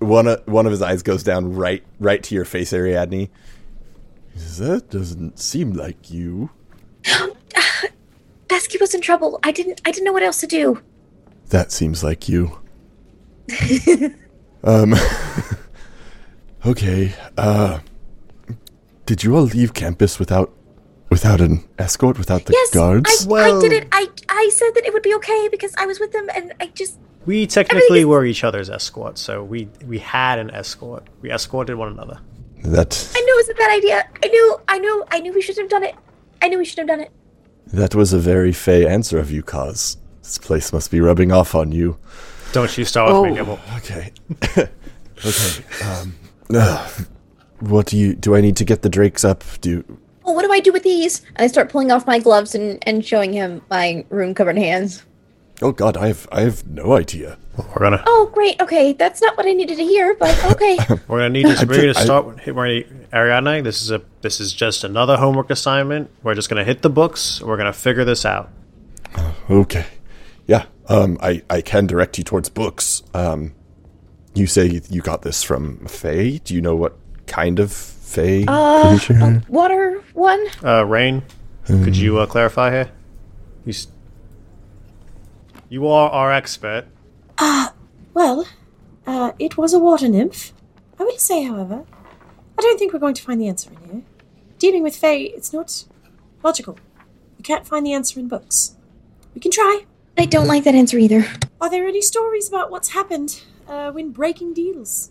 [0.04, 3.30] One of one of his eyes goes down right right to your face, Ariadne.
[4.58, 6.50] That doesn't seem like you.
[8.48, 9.39] Besky was in trouble.
[9.44, 9.82] I didn't.
[9.86, 10.82] I didn't know what else to do.
[11.50, 12.60] That seems like you.
[14.63, 14.96] um.
[16.66, 17.13] okay.
[17.38, 17.80] Uh.
[19.06, 20.54] Did you all leave campus without
[21.10, 23.26] without an escort, without the Yes, guards?
[23.26, 23.88] I, Well- I did it.
[23.92, 26.68] I I said that it would be okay because I was with them, and I
[26.68, 31.08] just we technically Everything is- were each other's escort, so we we had an escort.
[31.22, 32.20] We escorted one another.
[32.64, 34.08] That I knew it was a bad idea.
[34.24, 34.58] I knew.
[34.68, 35.04] I knew.
[35.12, 35.96] I knew we shouldn't have done it.
[36.42, 37.12] I knew we should have done it.
[37.74, 41.56] that was a very fey answer of you, cause this place must be rubbing off
[41.56, 41.98] on you.
[42.54, 43.60] Don't you start with me, Gibble.
[43.78, 44.12] Okay.
[45.26, 45.64] okay.
[45.84, 46.16] Um.
[46.54, 46.90] uh,
[47.60, 48.36] what do you do?
[48.36, 49.44] I need to get the drakes up.
[49.62, 51.22] Do you, Well, what do I do with these?
[51.36, 55.04] And I start pulling off my gloves and, and showing him my rune covered hands.
[55.63, 57.38] Oh God, I have I have no idea.
[57.58, 58.60] We're gonna Oh, great.
[58.62, 60.78] Okay, that's not what I needed to hear, but okay.
[61.08, 62.26] we're gonna need to we're gonna start.
[62.26, 66.10] with- We're gonna, Ariadne, this is a this is just another homework assignment.
[66.23, 67.41] We're just gonna hit the books.
[67.41, 68.49] We're gonna figure this out.
[69.49, 69.86] Okay.
[70.47, 70.65] Yeah.
[70.89, 71.17] Um.
[71.21, 73.04] I I can direct you towards books.
[73.13, 73.54] Um.
[74.36, 76.39] You say you got this from Fae.
[76.43, 76.97] Do you know what
[77.28, 79.43] kind of Fae Uh, creature?
[79.47, 80.43] water one?
[80.63, 81.21] Uh, Rain,
[81.67, 82.89] could you uh, clarify here?
[83.63, 83.88] You, s-
[85.74, 86.86] you are our expert.
[87.40, 87.70] Uh
[88.14, 88.46] well,
[89.08, 90.54] uh, it was a water nymph.
[91.00, 91.84] I will say, however,
[92.60, 94.02] I don't think we're going to find the answer in here.
[94.60, 95.86] Dealing with Fae, it's not
[96.44, 96.78] logical.
[97.40, 98.76] We can't find the answer in books.
[99.34, 99.86] We can try.
[100.16, 101.26] I don't like that answer either.
[101.60, 105.10] Are there any stories about what's happened uh, when breaking deals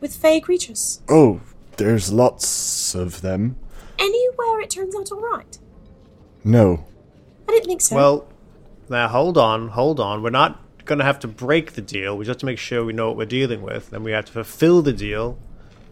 [0.00, 1.02] with Fae creatures?
[1.10, 1.42] oh,
[1.76, 3.56] there's lots of them.
[3.98, 5.58] Anywhere it turns out all right?
[6.42, 6.86] No.
[7.46, 7.96] I didn't think so.
[7.96, 8.28] Well,
[8.88, 10.22] now hold on, hold on.
[10.22, 12.16] We're not going to have to break the deal.
[12.16, 13.92] We just have to make sure we know what we're dealing with.
[13.92, 15.38] And we have to fulfill the deal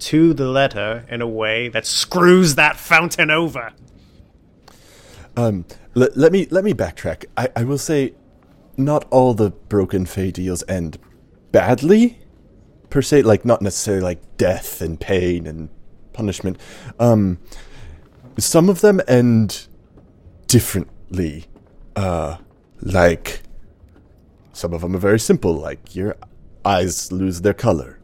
[0.01, 3.73] to the letter in a way that screws that fountain over.
[5.37, 5.65] Um.
[5.95, 7.27] Let, let me let me backtrack.
[7.37, 8.15] I I will say,
[8.77, 10.99] not all the broken Fae deals end
[11.53, 12.19] badly,
[12.89, 13.23] per se.
[13.23, 15.69] Like not necessarily like death and pain and
[16.13, 16.59] punishment.
[16.99, 17.39] Um.
[18.39, 19.67] Some of them end
[20.47, 21.45] differently.
[21.95, 22.39] Uh,
[22.83, 23.43] like
[24.53, 26.17] some of them are very simple, like your
[26.65, 27.99] eyes lose their color,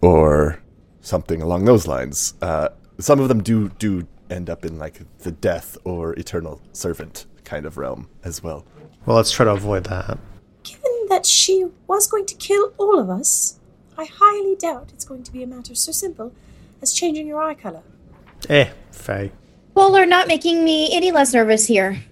[0.00, 0.62] or
[1.00, 2.34] something along those lines.
[2.40, 2.68] Uh,
[2.98, 7.66] some of them do do end up in like the death or eternal servant kind
[7.66, 8.64] of realm as well.
[9.04, 10.18] Well, let's try to avoid that.
[10.62, 13.58] Given that she was going to kill all of us,
[13.98, 16.32] I highly doubt it's going to be a matter so simple
[16.80, 17.82] as changing your eye color.
[18.48, 19.32] Eh, Faye.
[19.74, 22.02] Well, are not making me any less nervous here.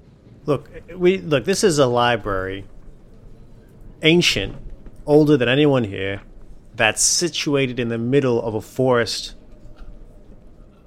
[0.45, 1.45] Look, we look.
[1.45, 2.65] This is a library,
[4.03, 4.57] ancient,
[5.07, 6.23] older than anyone here,
[6.75, 9.35] that's situated in the middle of a forest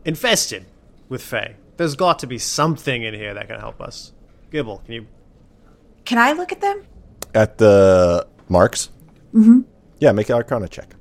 [0.03, 0.65] infested
[1.09, 1.55] with Fae.
[1.77, 4.13] There's got to be something in here that can help us.
[4.51, 5.07] Gibble, can you?
[6.05, 6.85] Can I look at them?
[7.33, 8.89] At the marks?
[9.33, 9.61] Mm-hmm.
[9.99, 10.95] Yeah, make an Arcana check.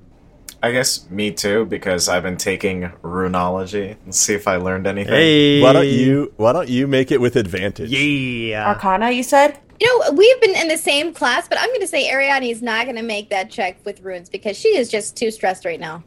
[0.64, 3.96] I guess me too, because I've been taking runology.
[4.06, 5.12] Let's see if I learned anything.
[5.12, 7.90] Hey, Why don't you Why don't you make it with advantage?
[7.90, 8.66] Yeah.
[8.68, 9.58] Arcana, you said?
[9.78, 12.62] You know, we've been in the same class, but I'm going to say Ariadne is
[12.62, 15.78] not going to make that check with runes because she is just too stressed right
[15.80, 16.02] now.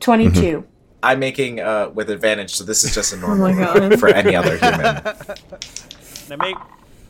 [0.00, 0.62] 22.
[1.02, 3.98] I'm making uh, with advantage, so this is just a Oh normal my god.
[3.98, 5.02] for any other human.
[6.28, 6.56] Now make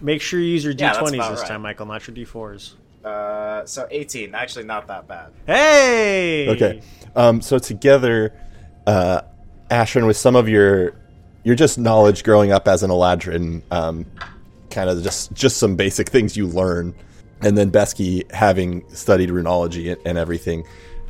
[0.01, 1.49] make sure you use your Yeah, d20s about this right.
[1.49, 2.75] time, Michael, not your d4s.
[3.07, 5.31] Uh, so 18, actually not that bad.
[5.47, 6.49] Hey.
[6.49, 6.83] Okay.
[7.15, 8.35] Um, so together,
[8.87, 9.21] uh,
[9.71, 10.97] Ashrin, with some of your
[11.45, 14.07] your just knowledge growing up as an Eladrin, um,
[14.71, 16.95] kind of just just some basic things you learn,
[17.43, 20.67] and then Besky having studied runology and, and everything,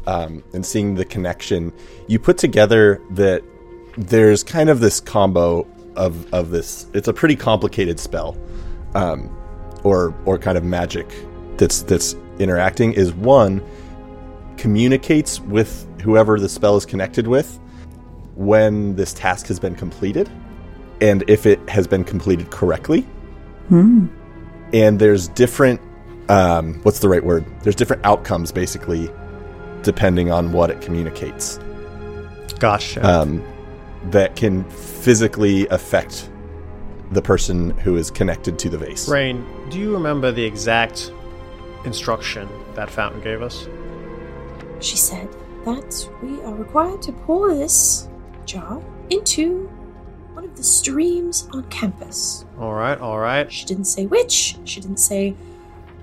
[0.07, 1.73] um, and seeing the connection,
[2.09, 3.43] you put together that
[3.97, 5.67] there's kind of this combo
[5.97, 6.87] of of this.
[6.93, 8.37] It's a pretty complicated spell,
[8.95, 9.35] um,
[9.83, 11.11] or or kind of magic
[11.59, 12.93] that's that's interacting.
[12.93, 13.63] Is one
[14.57, 17.59] communicates with whoever the spell is connected with
[18.35, 20.31] when this task has been completed
[21.01, 23.07] and if it has been completed correctly.
[24.73, 25.81] And there's different,
[26.29, 27.45] um, what's the right word?
[27.63, 29.11] There's different outcomes basically
[29.83, 31.59] depending on what it communicates
[32.59, 32.97] Gosh.
[32.99, 33.45] um,
[34.11, 36.31] that can physically affect
[37.13, 39.09] the person who is connected to the vase.
[39.09, 41.13] Rain, do you remember the exact
[41.87, 43.69] instruction that fountain gave us?
[44.81, 45.29] She said
[45.65, 48.09] that we are required to pour this
[48.45, 49.67] jar into
[50.35, 52.45] one of the streams on campus.
[52.59, 53.51] All right, all right.
[53.51, 55.35] She didn't say which, she didn't say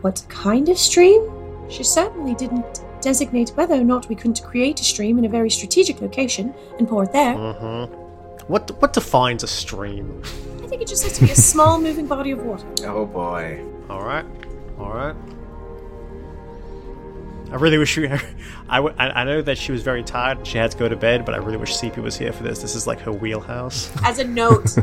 [0.02, 1.30] what kind of stream.
[1.70, 5.50] She certainly didn't designate whether or not we couldn't create a stream in a very
[5.50, 7.36] strategic location and pour it there.
[7.36, 7.94] Mm-hmm.
[8.48, 10.22] What what defines a stream?
[10.64, 12.66] I think it just has to be a small moving body of water.
[12.84, 13.64] Oh boy.
[13.90, 14.26] All right,
[14.80, 15.16] all right.
[17.54, 18.08] I really wish we.
[18.70, 20.46] I, w- I I know that she was very tired.
[20.46, 22.64] She had to go to bed, but I really wish Sepia was here for this.
[22.64, 23.92] This is like her wheelhouse.
[24.04, 24.76] As a note,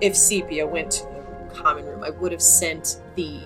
[0.00, 3.38] if Sepia went to the common room, I would have sent the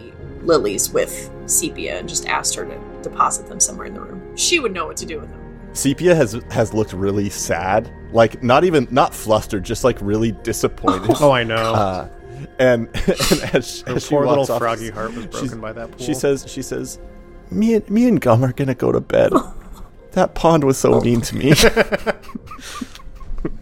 [0.42, 4.36] lilies with Sepia and just asked her to deposit them somewhere in the room.
[4.36, 5.40] She would know what to do with them.
[5.72, 11.16] Sepia has has looked really sad, like not even not flustered, just like really disappointed.
[11.20, 11.56] Oh, I know.
[11.56, 12.08] Uh,
[12.60, 15.90] and, and as, her as she poor little off, froggy heart was broken by that
[15.90, 16.06] pool.
[16.06, 17.00] She says, "She says,
[17.54, 19.32] me and me and Gum are gonna go to bed.
[20.12, 22.12] that pond was so mean to me." Oh.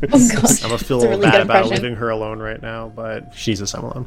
[0.03, 1.83] I'm gonna feel a little really bad about impression.
[1.83, 4.07] leaving her alone right now, but she's a alone.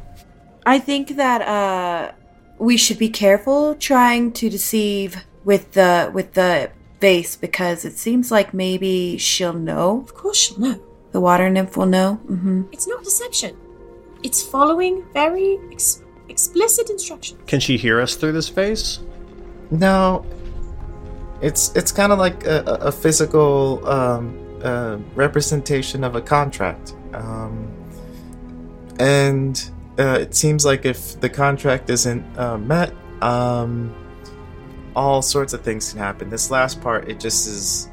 [0.64, 2.12] I think that uh,
[2.58, 6.70] we should be careful trying to deceive with the with the
[7.00, 10.00] vase because it seems like maybe she'll know.
[10.02, 10.80] Of course she'll know.
[11.12, 12.20] The water nymph will know.
[12.26, 12.62] Mm-hmm.
[12.72, 13.56] It's not deception.
[14.22, 17.40] It's following very ex- explicit instructions.
[17.46, 19.00] Can she hear us through this vase?
[19.70, 20.24] No,
[21.40, 27.68] it's it's kind of like a, a physical um, uh, representation of a contract, um,
[28.98, 32.92] and uh, it seems like if the contract isn't uh, met,
[33.22, 33.94] um,
[34.94, 36.30] all sorts of things can happen.
[36.30, 37.88] This last part, it just is.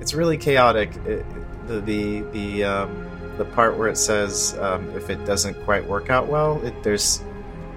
[0.00, 0.94] It's really chaotic.
[1.06, 1.26] It,
[1.66, 6.10] the the the um, the part where it says um, if it doesn't quite work
[6.10, 7.20] out well, it, there's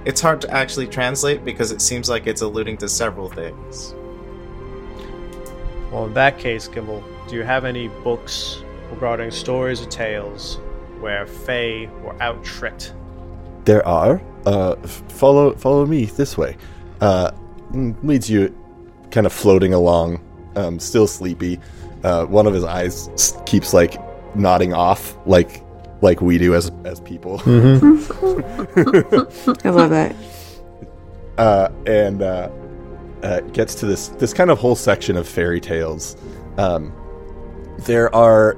[0.08, 3.93] it's hard to actually translate because it seems like it's alluding to several things.
[5.91, 10.60] Well, in that case, Gibble, do you have any books regarding stories or tales
[11.01, 12.93] where Fae were out tricked?
[13.66, 14.22] there are.
[14.45, 16.55] Uh, f- follow follow me this way.
[17.01, 17.32] Uh,
[18.01, 18.55] leads you,
[19.12, 20.22] kind of floating along,
[20.55, 21.60] um, still sleepy.
[22.05, 23.10] Uh, one of his eyes
[23.45, 23.97] keeps like
[24.38, 25.64] nodding off, like
[26.02, 27.41] like we do as as people.
[27.45, 27.50] I
[29.70, 30.16] love that.
[31.38, 32.50] uh, and uh,
[33.24, 36.18] uh, gets to this this kind of whole section of fairy tales.
[36.58, 36.93] Um,
[37.80, 38.58] there are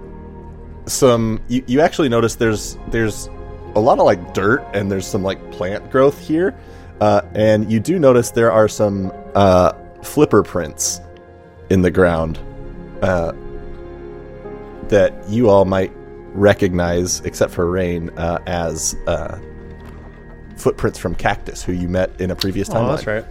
[0.85, 1.41] some.
[1.47, 3.29] You, you actually notice there's there's
[3.75, 6.57] a lot of like dirt and there's some like plant growth here,
[7.01, 11.01] uh, and you do notice there are some uh, flipper prints
[11.69, 12.39] in the ground
[13.01, 13.33] uh,
[14.87, 15.91] that you all might
[16.33, 19.39] recognize, except for Rain, uh, as uh,
[20.57, 22.83] footprints from Cactus, who you met in a previous timeline.
[22.83, 23.25] Oh, that's right.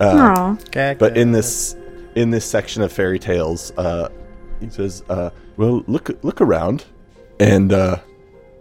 [0.00, 0.94] Uh, Aw.
[0.94, 1.76] but in this
[2.14, 4.08] in this section of fairy tales, uh,
[4.60, 6.84] he says, uh, "Well, look look around,
[7.38, 7.98] and uh,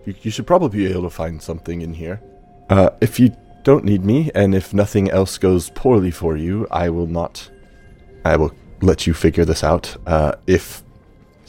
[0.05, 2.21] you, you should probably be able to find something in here.
[2.69, 6.89] Uh, if you don't need me, and if nothing else goes poorly for you, I
[6.89, 7.49] will not.
[8.25, 9.95] I will let you figure this out.
[10.05, 10.83] Uh, if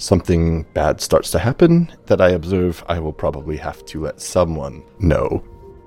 [0.00, 4.82] something bad starts to happen that I observe, I will probably have to let someone
[4.98, 5.44] know.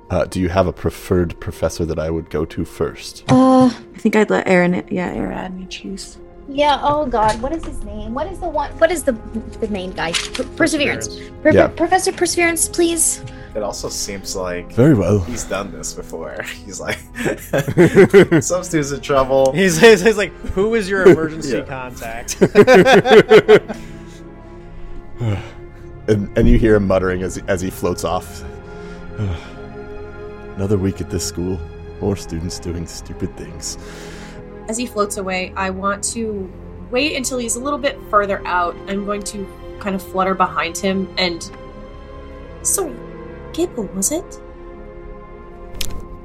[0.10, 3.24] Uh, do you have a preferred professor that I would go to first?
[3.30, 6.18] Uh, I think I'd let Aaron, yeah, Aaron choose.
[6.48, 6.78] yeah.
[6.84, 8.14] Oh God, what is his name?
[8.14, 8.70] What is the one?
[8.78, 9.14] What is the
[9.60, 10.12] the main guy?
[10.12, 11.08] Per- Perseverance.
[11.42, 11.68] Per- Yeah.
[11.70, 13.24] Professor Perseverance, please.
[13.56, 15.20] It also seems like Very well.
[15.22, 16.42] he's done this before.
[16.66, 16.98] He's like,
[18.44, 19.52] some students in trouble.
[19.54, 22.38] He's, he's, he's like, who is your emergency contact?
[26.06, 28.44] And, and you hear him muttering as, as he floats off.
[30.58, 31.58] Another week at this school.
[32.02, 33.78] More students doing stupid things.
[34.68, 36.52] As he floats away, I want to
[36.92, 38.76] wait until he's a little bit further out.
[38.90, 39.48] I'm going to
[39.80, 41.50] kind of flutter behind him and.
[42.64, 42.94] Sorry,
[43.54, 44.42] Gibble, was it?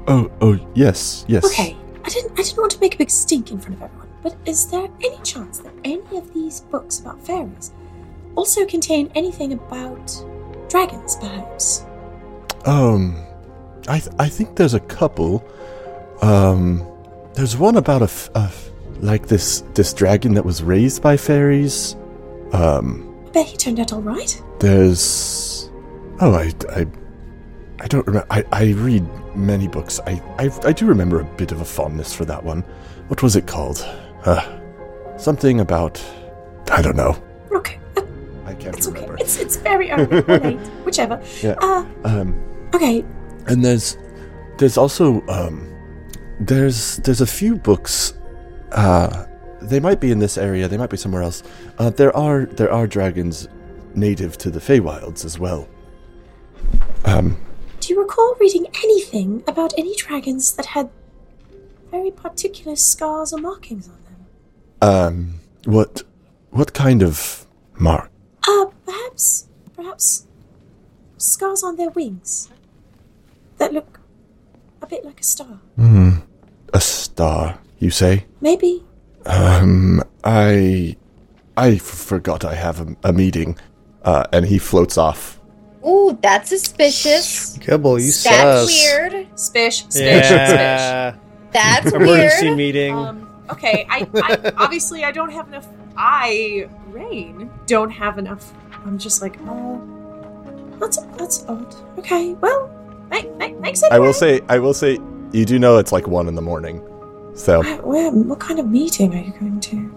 [0.09, 1.45] Oh, oh, yes, yes.
[1.45, 2.37] Okay, I didn't.
[2.37, 4.09] I didn't want to make a big stink in front of everyone.
[4.23, 7.71] But is there any chance that any of these books about fairies
[8.35, 10.11] also contain anything about
[10.69, 11.85] dragons, perhaps?
[12.65, 13.15] Um,
[13.87, 15.43] I th- I think there's a couple.
[16.21, 16.85] Um,
[17.33, 18.69] there's one about a, f- a f-
[18.99, 21.95] like this this dragon that was raised by fairies.
[22.51, 24.41] Um, I bet he turned out all right.
[24.59, 25.69] there's
[26.19, 26.85] oh I I
[27.79, 28.27] I don't remember.
[28.29, 29.99] I, I read many books.
[30.05, 32.61] I, I I do remember a bit of a fondness for that one.
[33.07, 33.79] What was it called?
[34.25, 34.59] Uh,
[35.17, 36.03] something about
[36.71, 37.17] I don't know.
[37.53, 37.78] Okay,
[38.59, 39.07] can't it's okay.
[39.19, 41.21] It's it's very early or late, whichever.
[41.41, 41.55] Yeah.
[41.59, 42.35] Uh, Um,
[42.75, 43.03] okay.
[43.47, 43.97] and there's
[44.57, 45.65] there's also um
[46.39, 48.13] there's there's a few books
[48.71, 49.25] uh
[49.61, 51.43] they might be in this area they might be somewhere else
[51.79, 53.47] uh there are there are dragons
[53.95, 55.67] native to the Feywilds as well
[57.05, 57.37] um
[57.79, 60.89] Do you recall reading anything about any dragons that had
[61.91, 64.19] very particular scars or markings on them?
[64.89, 65.33] um
[65.65, 66.03] what
[66.51, 67.45] what kind of
[67.77, 68.08] mark
[68.47, 70.25] Uh, perhaps, perhaps
[71.17, 72.49] scars on their wings
[73.57, 73.99] that look
[74.81, 75.59] a bit like a star.
[75.75, 76.11] hmm
[76.73, 78.83] a star you say Maybe.
[79.25, 80.95] um i
[81.57, 83.57] i f- forgot i have a, a meeting
[84.03, 85.35] uh and he floats off
[85.85, 87.57] Ooh, that's suspicious.
[87.57, 88.67] Gibble, you That's sus.
[88.67, 89.27] weird.
[89.39, 90.29] Spish, spish, spish.
[90.29, 91.15] Yeah.
[91.53, 92.57] That's Emergency weird.
[92.57, 92.93] meeting.
[92.95, 95.65] Um, okay, I, I obviously I don't have enough.
[95.95, 98.53] I Rain don't have enough.
[98.85, 99.77] I'm just like, uh,
[100.79, 101.75] that's that's odd.
[101.97, 102.69] Okay, well,
[103.09, 103.91] make, make, makes it.
[103.91, 104.99] i will say i will say
[105.31, 106.81] you do know it's like one in the morning
[107.35, 109.95] so Where, where, what kind of meeting are you going to?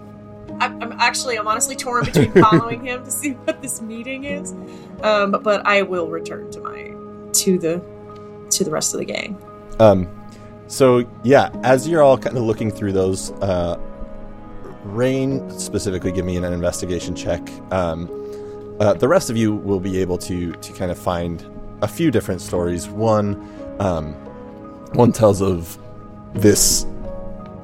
[0.61, 4.53] I'm, I'm actually, I'm honestly torn between following him to see what this meeting is,
[5.01, 6.93] um, but I will return to my
[7.33, 7.83] to the
[8.51, 9.37] to the rest of the gang.
[9.79, 10.07] Um,
[10.67, 13.77] so yeah, as you're all kind of looking through those, uh,
[14.83, 17.41] Rain specifically, give me an, investigation check.
[17.71, 18.09] Um,
[18.79, 21.45] uh, the rest of you will be able to to kind of find
[21.81, 22.89] a few different stories.
[22.89, 23.35] One,
[23.79, 24.13] um,
[24.93, 25.77] one tells of
[26.33, 26.85] this.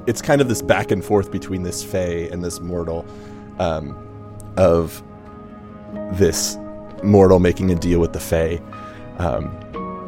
[0.08, 3.06] It's kind of this back and forth between this Fae and this mortal,
[3.60, 3.96] um,
[4.58, 5.04] of
[6.14, 6.58] this
[7.04, 8.62] mortal making a deal with the Fey.
[9.18, 9.56] Um,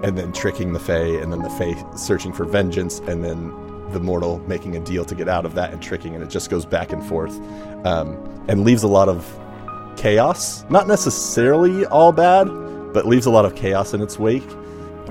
[0.03, 3.53] and then tricking the Fae, and then the Fae searching for vengeance, and then
[3.93, 6.49] the mortal making a deal to get out of that and tricking, and it just
[6.49, 7.33] goes back and forth,
[7.85, 8.15] um,
[8.47, 9.39] and leaves a lot of
[9.97, 10.63] chaos.
[10.69, 12.45] Not necessarily all bad,
[12.93, 14.47] but leaves a lot of chaos in its wake.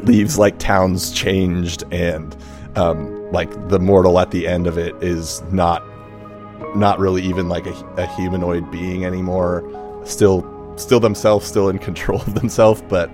[0.02, 2.36] Leaves like towns changed, and
[2.76, 5.84] um, like the mortal at the end of it is not
[6.74, 9.64] not really even like a, a humanoid being anymore.
[10.04, 13.10] Still, still themselves, still in control of themselves, but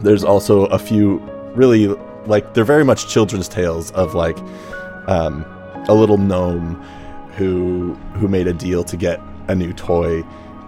[0.00, 1.18] there's also a few
[1.54, 1.86] really
[2.26, 4.36] like they're very much children's tales of like
[5.06, 5.44] um,
[5.88, 6.74] a little gnome
[7.36, 10.22] who who made a deal to get a new toy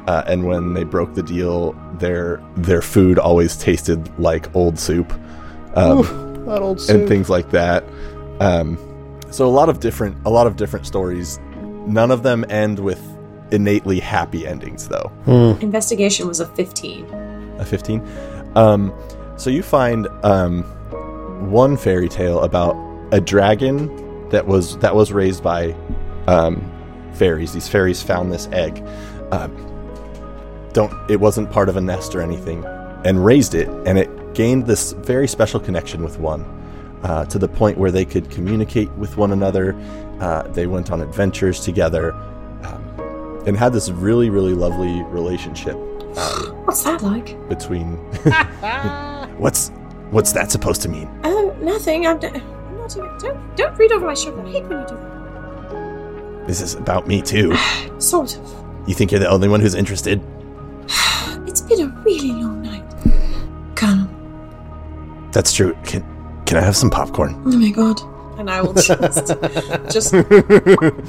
[0.06, 5.12] uh, and when they broke the deal their their food always tasted like old soup.
[5.74, 6.02] Um,
[6.46, 7.84] That old and things like that.
[8.40, 8.78] Um,
[9.30, 11.38] so a lot of different a lot of different stories
[11.86, 13.00] none of them end with
[13.52, 15.10] innately happy endings though.
[15.24, 15.60] Hmm.
[15.62, 17.06] Investigation was a 15.
[17.58, 18.02] a 15
[18.54, 18.92] um
[19.36, 20.62] so you find um
[21.50, 22.76] one fairy tale about
[23.12, 23.88] a dragon
[24.30, 25.74] that was that was raised by
[26.26, 26.70] um
[27.14, 28.82] fairies these fairies found this egg
[29.32, 29.50] um
[30.72, 32.64] don't it wasn't part of a nest or anything
[33.04, 36.42] and raised it and it gained this very special connection with one
[37.02, 39.74] uh, to the point where they could communicate with one another
[40.20, 42.12] uh, they went on adventures together
[42.64, 45.76] um, and had this really really lovely relationship
[46.66, 47.36] What's that like?
[47.48, 47.96] between
[49.38, 49.68] what's
[50.10, 52.06] what's that supposed to mean Oh, nothing.
[52.06, 52.28] I'm, d-
[52.94, 53.18] I'm not.
[53.20, 54.42] Don't, don't read over my shoulder.
[54.42, 56.44] I hate when you do that.
[56.46, 57.56] this is about me too
[57.98, 58.64] Sort of.
[58.86, 60.20] you think you're the only one who's interested
[61.46, 62.84] it's been a really long night.
[63.74, 64.08] Colonel.
[65.32, 65.76] That's true.
[65.84, 66.04] Can
[66.46, 67.34] can I have some popcorn?
[67.44, 68.00] Oh my god.
[68.38, 68.88] And I will just,
[69.90, 70.14] just,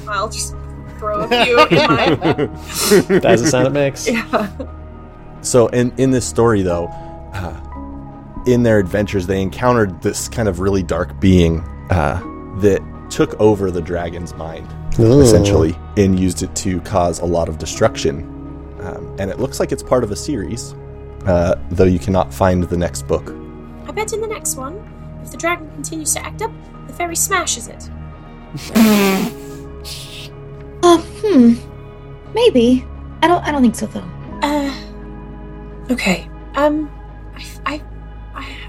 [0.08, 0.54] I'll just
[0.98, 2.14] throw a few in my.
[3.20, 4.08] That's the sound it makes.
[4.08, 4.50] Yeah.
[5.42, 6.86] So in in this story though,
[7.34, 7.60] uh,
[8.46, 11.60] in their adventures they encountered this kind of really dark being
[11.90, 12.20] uh,
[12.60, 14.68] that took over the dragon's mind
[14.98, 15.20] Ooh.
[15.20, 18.22] essentially and used it to cause a lot of destruction.
[18.80, 20.74] Um, and it looks like it's part of a series,
[21.26, 23.34] uh, though you cannot find the next book.
[23.86, 24.76] I bet in the next one,
[25.24, 26.52] if the dragon continues to act up,
[26.86, 27.90] the fairy smashes it.
[30.82, 31.54] Uh, hmm.
[32.34, 32.86] Maybe.
[33.22, 33.42] I don't.
[33.44, 34.08] I don't think so though.
[34.42, 34.74] Uh.
[35.90, 36.28] Okay.
[36.54, 36.90] Um.
[37.34, 37.82] I, I,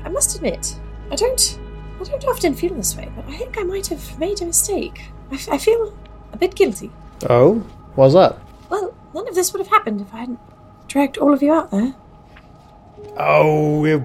[0.04, 0.76] I, I must admit,
[1.12, 1.60] I don't.
[2.00, 5.02] I don't often feel this way, but I think I might have made a mistake.
[5.32, 5.93] I, f- I feel
[6.32, 6.91] a bit guilty.
[7.30, 7.56] Oh,
[7.95, 8.38] what's that?
[8.70, 10.39] Well, none of this would have happened if I hadn't
[10.88, 11.93] dragged all of you out there.
[13.18, 14.02] Oh, it,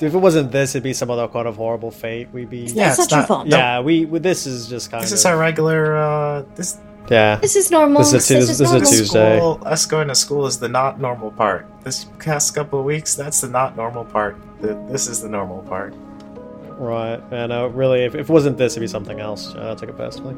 [0.00, 2.28] if it wasn't this, it'd be some other kind of horrible fate.
[2.32, 2.62] We'd be.
[2.66, 3.46] Yeah, it's it's not your not- fault.
[3.48, 4.04] Yeah, we.
[4.04, 5.14] This is just kind This of.
[5.14, 5.96] This is our regular.
[5.96, 6.78] Uh, this
[7.08, 7.36] yeah.
[7.36, 7.98] This is normal.
[8.02, 8.90] This is a This Tues- is this is a normal.
[8.90, 9.38] Tuesday.
[9.38, 11.66] school, us going to school is the not normal part.
[11.82, 14.36] This past couple of weeks, that's the not normal part.
[14.60, 15.94] The, this is the normal part.
[16.78, 17.20] Right.
[17.30, 19.54] And uh, really, if, if it wasn't this, it'd be something else.
[19.54, 20.36] Uh, I'll take it personally.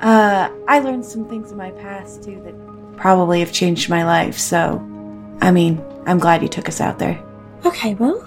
[0.00, 4.38] Uh, I learned some things in my past too that probably have changed my life.
[4.38, 4.78] So,
[5.40, 7.22] I mean, I'm glad you took us out there.
[7.66, 8.22] Okay, well,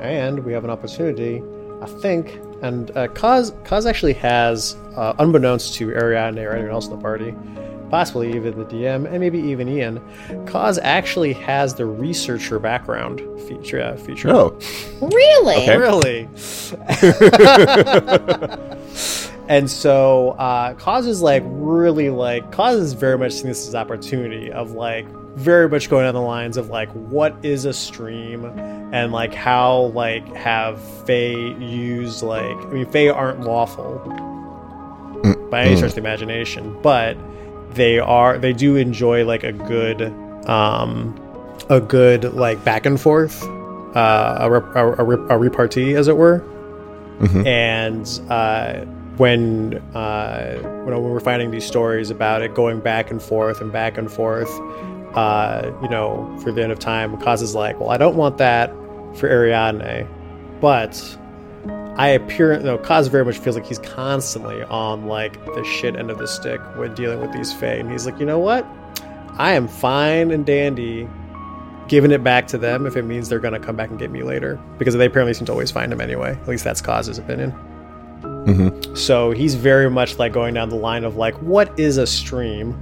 [0.00, 1.42] And we have an opportunity,
[1.80, 2.40] I think.
[2.62, 7.00] And uh, Kaz, Kaz actually has, uh, unbeknownst to Ariadne or anyone else in the
[7.00, 7.34] party,
[7.88, 10.00] possibly even the DM, and maybe even Ian,
[10.46, 13.80] Kaz actually has the researcher background feature.
[13.80, 14.30] Uh, feature.
[14.30, 14.58] Oh,
[15.00, 15.56] Really?
[15.56, 15.76] Okay.
[15.76, 16.28] Really?
[19.48, 23.74] and so uh Kaz is like really like Kaz is very much seeing this as
[23.74, 25.06] opportunity of like
[25.38, 28.44] very much going on the lines of like what is a stream
[28.92, 33.98] and like how like have Fae used like I mean Fae aren't lawful
[35.50, 37.16] by any stretch of the imagination, but
[37.72, 40.02] they are they do enjoy like a good
[40.48, 41.14] um
[41.70, 43.42] a good like back and forth
[43.96, 46.42] uh a, rep- a, a, a repartee as it were
[47.20, 47.46] Mhm.
[47.46, 48.84] and uh
[49.18, 53.98] when uh when we're finding these stories about it going back and forth and back
[53.98, 54.48] and forth
[55.18, 58.70] uh you know for the end of time Kaz's like well i don't want that
[59.16, 60.06] for ariadne
[60.60, 61.18] but
[61.98, 66.12] I appear no Kaz very much feels like he's constantly on like the shit end
[66.12, 67.74] of the stick when dealing with these Fae.
[67.74, 68.64] And he's like, you know what?
[69.36, 71.08] I am fine and dandy
[71.88, 74.22] giving it back to them if it means they're gonna come back and get me
[74.22, 74.60] later.
[74.78, 76.38] Because they apparently seem to always find him anyway.
[76.40, 77.52] At least that's Kaz's opinion.
[78.22, 78.96] Mhm.
[78.96, 82.80] So he's very much like going down the line of like, what is a stream?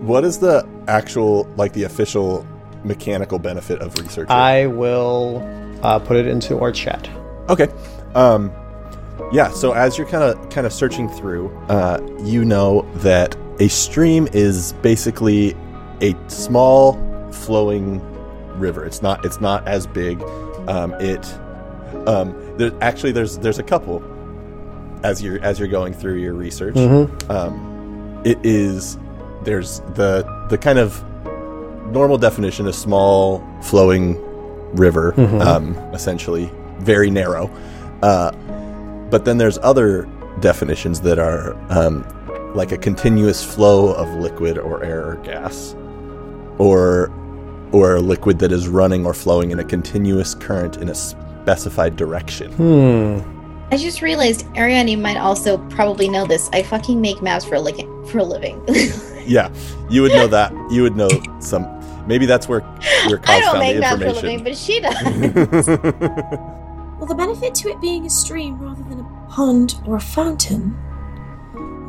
[0.00, 2.46] what is the actual, like, the official
[2.84, 4.28] mechanical benefit of research?
[4.28, 5.42] I will
[5.82, 7.08] uh, put it into our chat.
[7.48, 7.68] Okay.
[8.14, 8.52] Um,
[9.32, 9.50] yeah.
[9.50, 14.28] So as you're kind of kind of searching through, uh, you know that a stream
[14.32, 15.54] is basically
[16.00, 16.98] a small
[17.32, 18.00] flowing
[18.58, 18.84] river.
[18.84, 19.24] It's not.
[19.24, 20.22] It's not as big.
[20.68, 21.32] Um, it.
[22.06, 24.02] Um, there, actually, there's there's a couple.
[25.02, 26.76] As you're as you're going through your research,
[27.30, 28.98] um, it is
[29.42, 31.02] there's the the kind of
[31.92, 34.16] normal definition a small flowing
[34.76, 35.12] river
[35.42, 37.50] um, essentially very narrow
[38.02, 38.30] uh,
[39.10, 40.08] but then there's other
[40.40, 42.04] definitions that are um,
[42.54, 45.74] like a continuous flow of liquid or air or gas
[46.58, 47.10] or
[47.72, 51.96] or a liquid that is running or flowing in a continuous current in a specified
[51.96, 53.36] direction Hmm.
[53.72, 56.50] I just realized Ariadne might also probably know this.
[56.52, 58.60] I fucking make maps for a li- for a living.
[59.30, 59.48] yeah
[59.88, 61.08] you would know that you would know
[61.38, 61.62] some
[62.06, 62.60] maybe that's where
[63.08, 65.66] where Kaz I don't found make the maps for a living, information but she does.
[66.98, 70.76] well, the benefit to it being a stream rather than a pond or a fountain,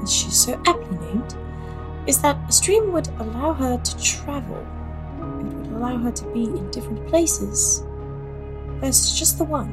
[0.03, 1.35] as she's so aptly named,
[2.07, 4.57] is that a stream would allow her to travel.
[5.19, 7.83] It would allow her to be in different places
[8.79, 9.69] versus just the one.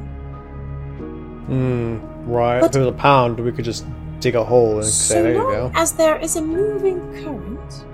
[1.47, 1.99] Hmm.
[2.31, 2.61] Right.
[2.61, 3.85] But- if it was a pound, we could just
[4.21, 5.71] dig a hole and so say, there you go.
[5.75, 7.85] as there is a moving current,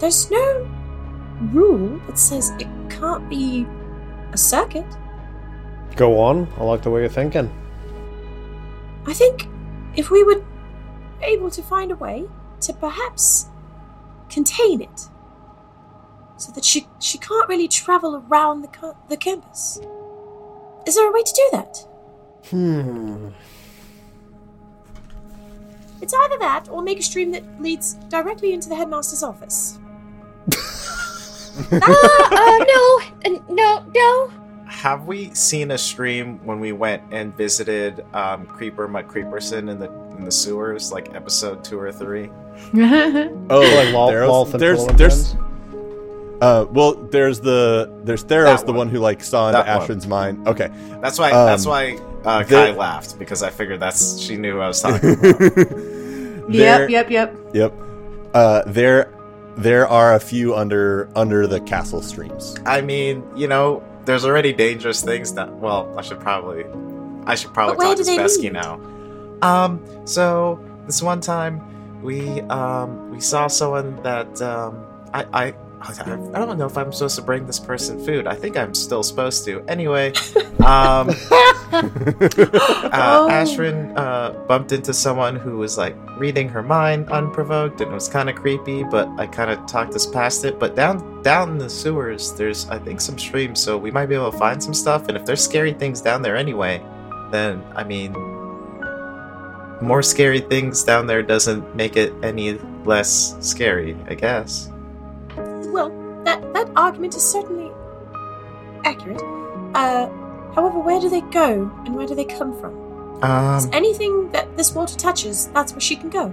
[0.00, 0.68] there's no
[1.52, 3.66] rule that says it can't be
[4.32, 4.86] a circuit.
[5.96, 6.48] Go on.
[6.58, 7.50] I like the way you're thinking.
[9.06, 9.48] I think
[9.96, 10.42] if we were
[11.22, 12.24] able to find a way
[12.60, 13.46] to perhaps
[14.28, 15.08] contain it,
[16.36, 19.78] so that she she can't really travel around the the campus.
[20.86, 21.76] Is there a way to do that?
[22.50, 23.28] Hmm.
[26.04, 29.78] It's either that or make a stream that leads directly into the headmaster's office.
[30.52, 34.30] uh, uh, no, no, no.
[34.66, 39.90] Have we seen a stream when we went and visited um, Creeper McCreeperson in the
[40.18, 42.30] in the sewers, like episode two or three?
[43.50, 45.34] Oh, like Wal- there's, Waltz and there's, there's,
[46.42, 48.76] uh, well, there's the there's Theros, That the one.
[48.76, 49.66] one who like saw into That
[50.06, 50.46] mind.
[50.46, 50.68] Okay,
[51.00, 51.30] That's why.
[51.30, 54.68] Um, that's why uh, the- Kai laughed because I figured that's she knew who I
[54.68, 55.40] was talking about.
[56.46, 57.36] There- yep, yep, yep.
[57.54, 57.72] Yep.
[58.34, 59.10] Uh, there,
[59.56, 62.56] there are a few under under the castle streams.
[62.66, 65.50] I mean, you know, there's already dangerous things that.
[65.54, 66.66] Well, I should probably,
[67.26, 68.78] I should probably But talk do to they Spesky now.
[69.40, 69.80] Um.
[70.06, 75.54] So this one time, we um we saw someone that um I I.
[75.86, 75.92] I
[76.34, 78.26] I don't know if I'm supposed to bring this person food.
[78.26, 79.62] I think I'm still supposed to.
[79.68, 80.12] Anyway,
[80.64, 81.10] um,
[81.72, 81.90] uh,
[82.96, 83.28] Oh.
[83.30, 88.08] Ashrin uh, bumped into someone who was like reading her mind unprovoked, and it was
[88.08, 88.84] kind of creepy.
[88.84, 90.58] But I kind of talked us past it.
[90.58, 94.14] But down down in the sewers, there's I think some streams, so we might be
[94.14, 95.08] able to find some stuff.
[95.08, 96.82] And if there's scary things down there anyway,
[97.30, 98.12] then I mean,
[99.82, 104.70] more scary things down there doesn't make it any less scary, I guess.
[106.54, 107.70] Well, that that argument is certainly
[108.84, 109.22] accurate.
[109.74, 110.08] Uh,
[110.54, 113.22] however, where do they go and where do they come from?
[113.22, 116.32] Um, Anything that this water touches, that's where she can go.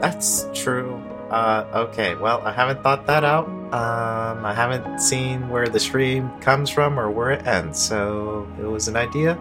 [0.00, 1.00] That's true.
[1.30, 3.46] Uh, okay, well, I haven't thought that out.
[3.46, 8.66] Um, I haven't seen where the stream comes from or where it ends, so it
[8.66, 9.32] was an idea.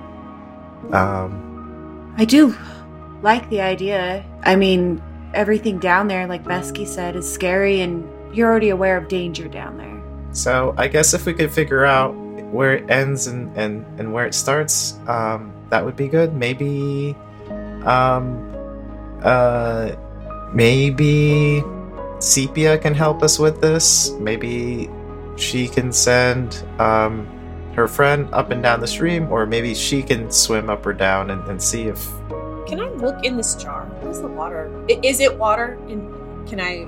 [0.92, 2.56] Um, I do
[3.22, 4.26] like the idea.
[4.44, 5.02] I mean,
[5.34, 9.78] everything down there, like Besky said, is scary, and you're already aware of danger down
[9.78, 9.93] there.
[10.34, 12.14] So I guess if we could figure out
[12.52, 16.34] where it ends and, and, and where it starts, um, that would be good.
[16.34, 17.16] Maybe,
[17.86, 18.52] um,
[19.24, 19.92] uh,
[20.54, 21.64] maybe
[22.20, 24.12] Sepia can help us with this.
[24.20, 24.90] Maybe
[25.36, 27.28] she can send, um,
[27.74, 31.32] her friend up and down the stream, or maybe she can swim up or down
[31.32, 32.08] and, and see if.
[32.68, 33.86] Can I look in this jar?
[33.86, 34.72] What is the water?
[34.88, 35.80] Is it water?
[35.88, 36.88] And can I?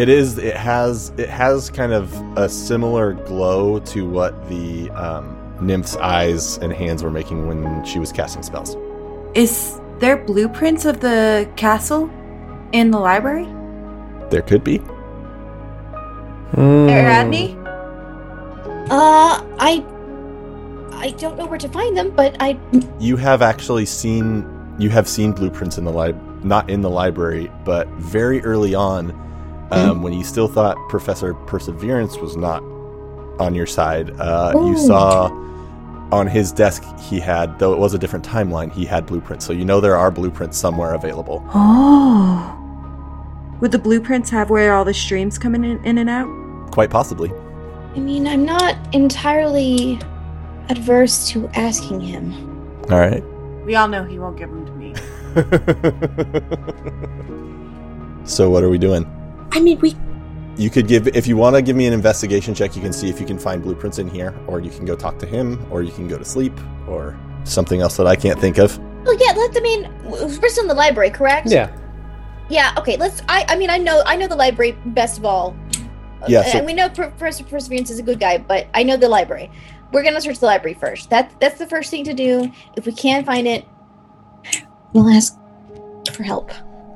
[0.00, 0.38] It is.
[0.38, 1.12] It has.
[1.18, 7.02] It has kind of a similar glow to what the um, nymph's eyes and hands
[7.02, 8.78] were making when she was casting spells.
[9.34, 12.08] Is there blueprints of the castle
[12.72, 13.44] in the library?
[14.30, 14.78] There could be.
[16.54, 16.88] Hmm.
[16.88, 17.58] Ariadne?
[18.90, 19.84] Uh, I,
[20.92, 22.58] I don't know where to find them, but I.
[22.98, 24.48] You have actually seen.
[24.78, 29.29] You have seen blueprints in the lib, not in the library, but very early on,
[29.70, 32.62] um, when you still thought Professor Perseverance was not
[33.40, 34.10] on your side.
[34.18, 35.28] Uh, you saw
[36.12, 39.44] on his desk he had, though it was a different timeline, he had blueprints.
[39.44, 41.44] So you know there are blueprints somewhere available.
[41.54, 42.56] Oh.
[43.60, 46.70] Would the blueprints have where all the streams come in, in and out?
[46.72, 47.30] Quite possibly.
[47.94, 49.98] I mean, I'm not entirely
[50.68, 52.32] adverse to asking him.
[52.90, 53.22] All right.
[53.64, 54.94] We all know he won't give them to me.
[58.24, 59.04] so what are we doing?
[59.52, 59.96] I mean, we.
[60.56, 62.76] You could give if you want to give me an investigation check.
[62.76, 65.18] You can see if you can find blueprints in here, or you can go talk
[65.20, 66.52] to him, or you can go to sleep,
[66.86, 68.78] or something else that I can't think of.
[69.04, 69.32] Well, yeah.
[69.36, 69.56] Let's.
[69.56, 71.46] I mean, we're still in the library, correct?
[71.50, 71.74] Yeah.
[72.50, 72.74] Yeah.
[72.78, 72.96] Okay.
[72.96, 73.22] Let's.
[73.28, 73.46] I.
[73.48, 74.02] I mean, I know.
[74.04, 75.56] I know the library best of all.
[76.28, 79.08] Yeah, so- and we know Professor Perseverance is a good guy, but I know the
[79.08, 79.50] library.
[79.92, 81.08] We're gonna search the library first.
[81.08, 82.52] That that's the first thing to do.
[82.76, 83.66] If we can't find it,
[84.92, 85.34] we'll ask
[86.12, 86.50] for help.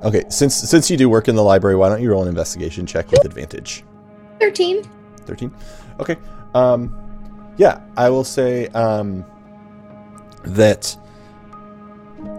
[0.04, 2.86] Okay, since since you do work in the library, why don't you roll an investigation
[2.86, 3.84] check with advantage?
[4.38, 4.84] Thirteen.
[5.26, 5.50] 13
[6.00, 6.16] okay
[6.54, 6.94] um
[7.56, 9.24] yeah i will say um
[10.44, 10.96] that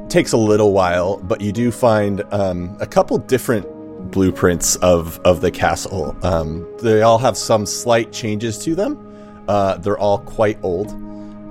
[0.10, 3.66] takes a little while but you do find um a couple different
[4.12, 9.78] blueprints of of the castle um they all have some slight changes to them uh
[9.78, 10.92] they're all quite old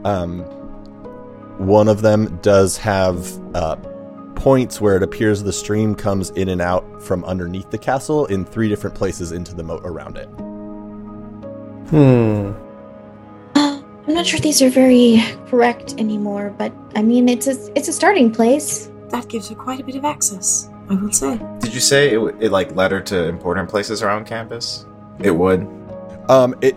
[0.06, 0.40] um
[1.58, 3.76] one of them does have uh
[4.45, 8.45] points where it appears the stream comes in and out from underneath the castle in
[8.45, 10.28] three different places into the moat around it
[11.90, 12.53] Hmm.
[13.55, 17.92] I'm not sure these are very correct anymore, but I mean, it's a it's a
[17.92, 18.90] starting place.
[19.11, 20.70] That gives her quite a bit of access.
[20.88, 21.38] I will say.
[21.61, 24.86] Did you say it, it like led her to important places around campus?
[25.20, 25.68] It would.
[26.28, 26.74] Um, it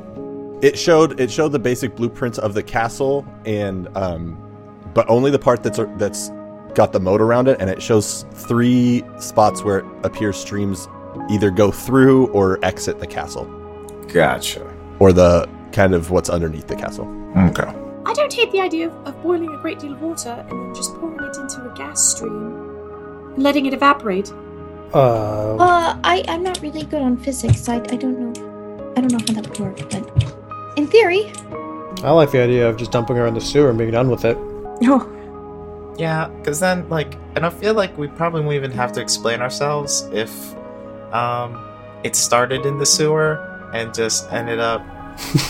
[0.62, 4.38] it showed it showed the basic blueprints of the castle and um,
[4.94, 6.30] but only the part that's that's
[6.76, 10.88] got the moat around it, and it shows three spots where it appears streams
[11.30, 13.46] either go through or exit the castle,
[14.08, 14.66] Gotcha.
[15.00, 17.08] or the kind of what's underneath the castle.
[17.38, 17.68] Okay.
[18.06, 20.74] I don't hate the idea of, of boiling a great deal of water and then
[20.76, 22.32] just pouring it into a gas stream
[23.36, 24.32] and letting it evaporate.
[24.94, 27.68] Uh, Uh, I I'm not really good on physics.
[27.68, 28.94] I I don't know.
[28.96, 30.34] I don't know how that would work, but
[30.78, 31.32] in theory,
[32.04, 34.24] I like the idea of just dumping her in the sewer and being done with
[34.24, 34.38] it.
[34.84, 35.06] Oh,
[35.98, 39.42] Yeah, because then, like, and I feel like we probably won't even have to explain
[39.42, 40.56] ourselves if
[41.12, 41.58] um,
[42.04, 44.86] it started in the sewer and just ended up.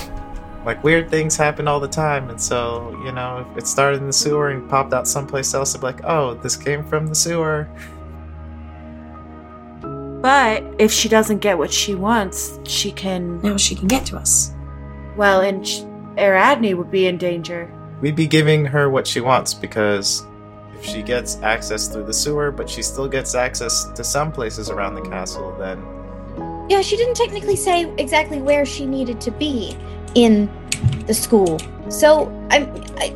[0.66, 4.08] like, weird things happen all the time, and so, you know, if it started in
[4.08, 7.16] the sewer and popped out someplace else, it'd be like, oh, this came from the
[7.16, 7.68] sewer.
[10.22, 13.41] but if she doesn't get what she wants, she can.
[13.41, 14.54] Now she can get to us.
[15.16, 15.82] Well, and sh-
[16.18, 17.72] Ariadne would be in danger.
[18.02, 20.26] We'd be giving her what she wants because
[20.80, 24.69] if she gets access through the sewer, but she still gets access to some places
[24.69, 25.84] around the castle, then
[26.69, 29.78] yeah, she didn't technically say exactly where she needed to be
[30.15, 30.49] in
[31.05, 31.59] the school.
[31.89, 33.15] So I'm, I,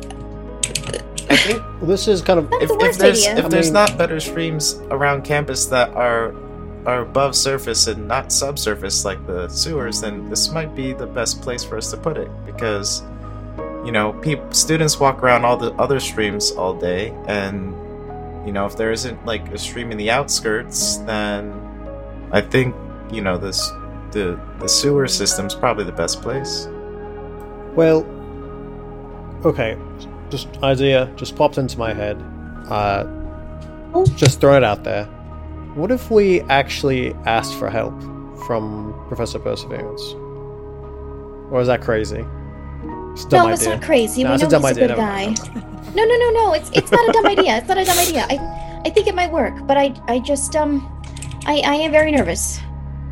[1.28, 3.44] I think this is kind of That's if, the if worst there's idea.
[3.44, 6.34] if there's I mean- not better streams around campus that are
[6.86, 11.40] are above surface and not subsurface like the sewers, then this might be the best
[11.40, 13.02] place for us to put it because
[13.84, 17.74] you know peop- students walk around all the other streams all day and
[18.46, 21.52] you know if there isn't like a stream in the outskirts then
[22.32, 22.74] i think
[23.12, 23.60] you know this
[24.12, 26.68] the the sewer system's probably the best place
[27.74, 28.04] Well,
[29.44, 29.76] okay.
[30.28, 32.16] Just idea just popped into my head.
[32.68, 33.04] Uh,
[34.16, 35.04] just throw it out there.
[35.74, 37.98] What if we actually asked for help
[38.46, 40.02] from Professor Perseverance?
[41.50, 42.24] Or is that crazy?
[43.12, 43.74] It's a dumb no, it's idea.
[43.76, 44.22] not crazy.
[44.24, 45.34] No, we it's a know dumb he's a good guy.
[45.94, 46.54] No, no, no, no.
[46.54, 47.58] It's it's not a dumb idea.
[47.58, 48.24] It's not a dumb idea.
[48.30, 50.80] I I think it might work, but I I just um
[51.44, 52.60] I I am very nervous.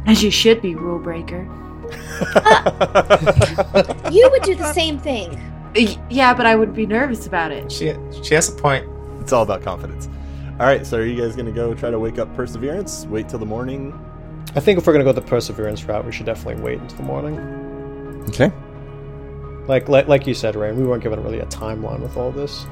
[0.06, 1.42] As you should be, rule breaker.
[4.10, 5.38] You would do the same thing.
[6.08, 7.70] Yeah, but I would be nervous about it.
[7.70, 8.86] she she has a point
[9.20, 10.08] It's all about confidence.
[10.58, 13.06] All right, so are you guys gonna go try to wake up Perseverance?
[13.06, 13.92] Wait till the morning.
[14.56, 17.02] I think if we're gonna go the Perseverance route, we should definitely wait until the
[17.04, 17.38] morning.
[18.28, 18.50] Okay.
[19.68, 22.66] Like like, like you said, Rain, we weren't given really a timeline with all this.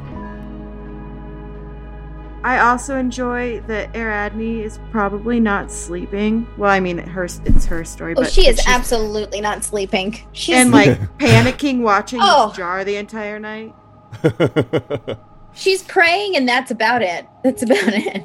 [2.44, 6.46] I also enjoy that Ariadne is probably not sleeping.
[6.56, 10.18] Well, I mean, her it's her story, Oh, but she is she's- absolutely not sleeping.
[10.32, 12.48] She's and like panicking, watching Oh.
[12.48, 13.74] this jar the entire night.
[15.52, 17.26] she's praying, and that's about it.
[17.42, 18.22] That's about it.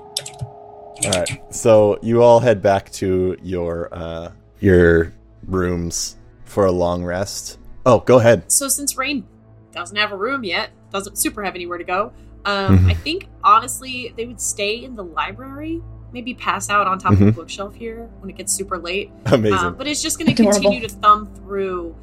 [1.06, 1.54] All right.
[1.54, 5.12] So you all head back to your uh, your
[5.48, 7.58] rooms for a long rest.
[7.86, 8.52] Oh, go ahead.
[8.52, 9.26] So since Rain
[9.72, 12.12] doesn't have a room yet, doesn't super have anywhere to go,
[12.46, 12.90] um, Mhm.
[12.90, 15.82] I think honestly they would stay in the library,
[16.14, 17.36] maybe pass out on top of the Mhm.
[17.36, 19.12] bookshelf here when it gets super late.
[19.26, 19.58] Amazing.
[19.60, 21.96] Um, but it's just going to continue to thumb through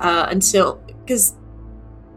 [0.00, 1.34] uh, until because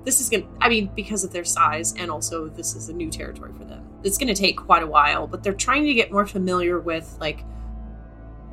[0.06, 0.44] this is going.
[0.44, 3.66] to I mean, because of their size and also this is a new territory for
[3.66, 3.82] them.
[4.04, 7.18] It's going to take quite a while, but they're trying to get more familiar with
[7.20, 7.44] like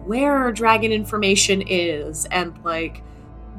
[0.04, 3.02] where dragon information is and like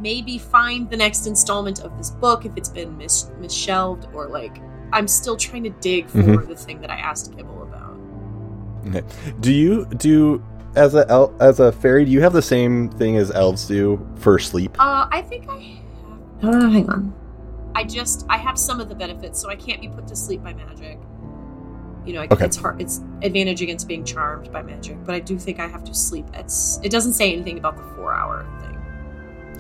[0.02, 4.58] maybe find the next installment of this book if it's been mis misshelved or like
[4.94, 6.48] I'm still trying to dig for Mhm.
[6.48, 7.96] the thing that I asked Gibble about.
[8.90, 9.04] Okay.
[9.40, 10.44] Do you do
[10.76, 12.04] as a el- as a fairy?
[12.06, 14.76] Do you have the same thing as elves do for sleep?
[14.80, 15.80] Uh, I think I.
[16.44, 17.14] Uh, hang on.
[17.76, 20.44] I just I have some of the benefits, so I can't be put to sleep
[20.44, 21.00] by magic.
[22.06, 22.46] You know, Okay.
[22.46, 22.82] it's hard.
[22.82, 26.26] It's advantage against being charmed by magic, but I do think I have to sleep.
[26.34, 28.71] It's it doesn't say anything about the four hour thing,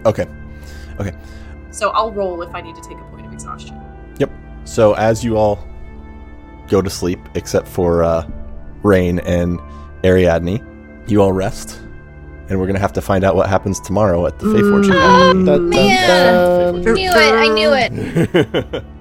[0.05, 0.25] Okay.
[0.99, 1.13] Okay.
[1.71, 3.79] So I'll roll if I need to take a point of exhaustion.
[4.19, 4.31] Yep.
[4.65, 5.65] So as you all
[6.67, 8.29] go to sleep, except for uh,
[8.83, 9.59] Rain and
[10.03, 10.61] Ariadne,
[11.07, 11.79] you all rest,
[12.49, 14.91] and we're gonna have to find out what happens tomorrow at the Fey Fortune.
[14.95, 16.73] Oh, Dun, dun, man.
[16.83, 16.93] dun.
[16.93, 17.15] Knew it.
[17.15, 18.83] I knew it.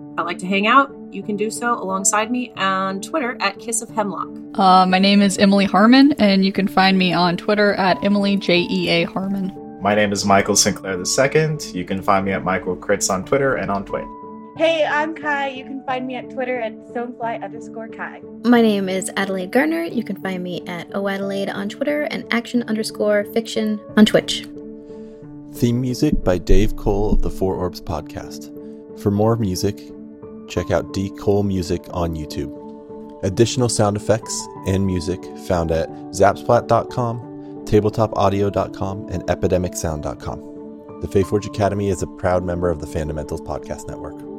[0.21, 0.95] I like to hang out.
[1.11, 4.29] You can do so alongside me on Twitter at Kiss of Hemlock.
[4.53, 8.37] Uh, my name is Emily Harmon, and you can find me on Twitter at Emily
[8.37, 9.51] J E A Harmon.
[9.81, 11.57] My name is Michael Sinclair II.
[11.73, 14.05] You can find me at Michael Crits on Twitter and on Twit.
[14.57, 15.47] Hey, I'm Kai.
[15.47, 18.21] You can find me at Twitter at stonefly underscore Kai.
[18.43, 19.85] My name is Adelaide Garner.
[19.85, 24.47] You can find me at oadelaide on Twitter and action underscore fiction on Twitch.
[25.53, 28.55] Theme music by Dave Cole of the Four Orbs podcast.
[28.99, 29.81] For more music,
[30.51, 32.57] check out D Cole Music on YouTube.
[33.23, 40.99] Additional sound effects and music found at zapsplat.com, tabletopaudio.com, and epidemicsound.com.
[41.01, 44.30] The FaeForge Academy is a proud member of the Fandomentals Podcast Network.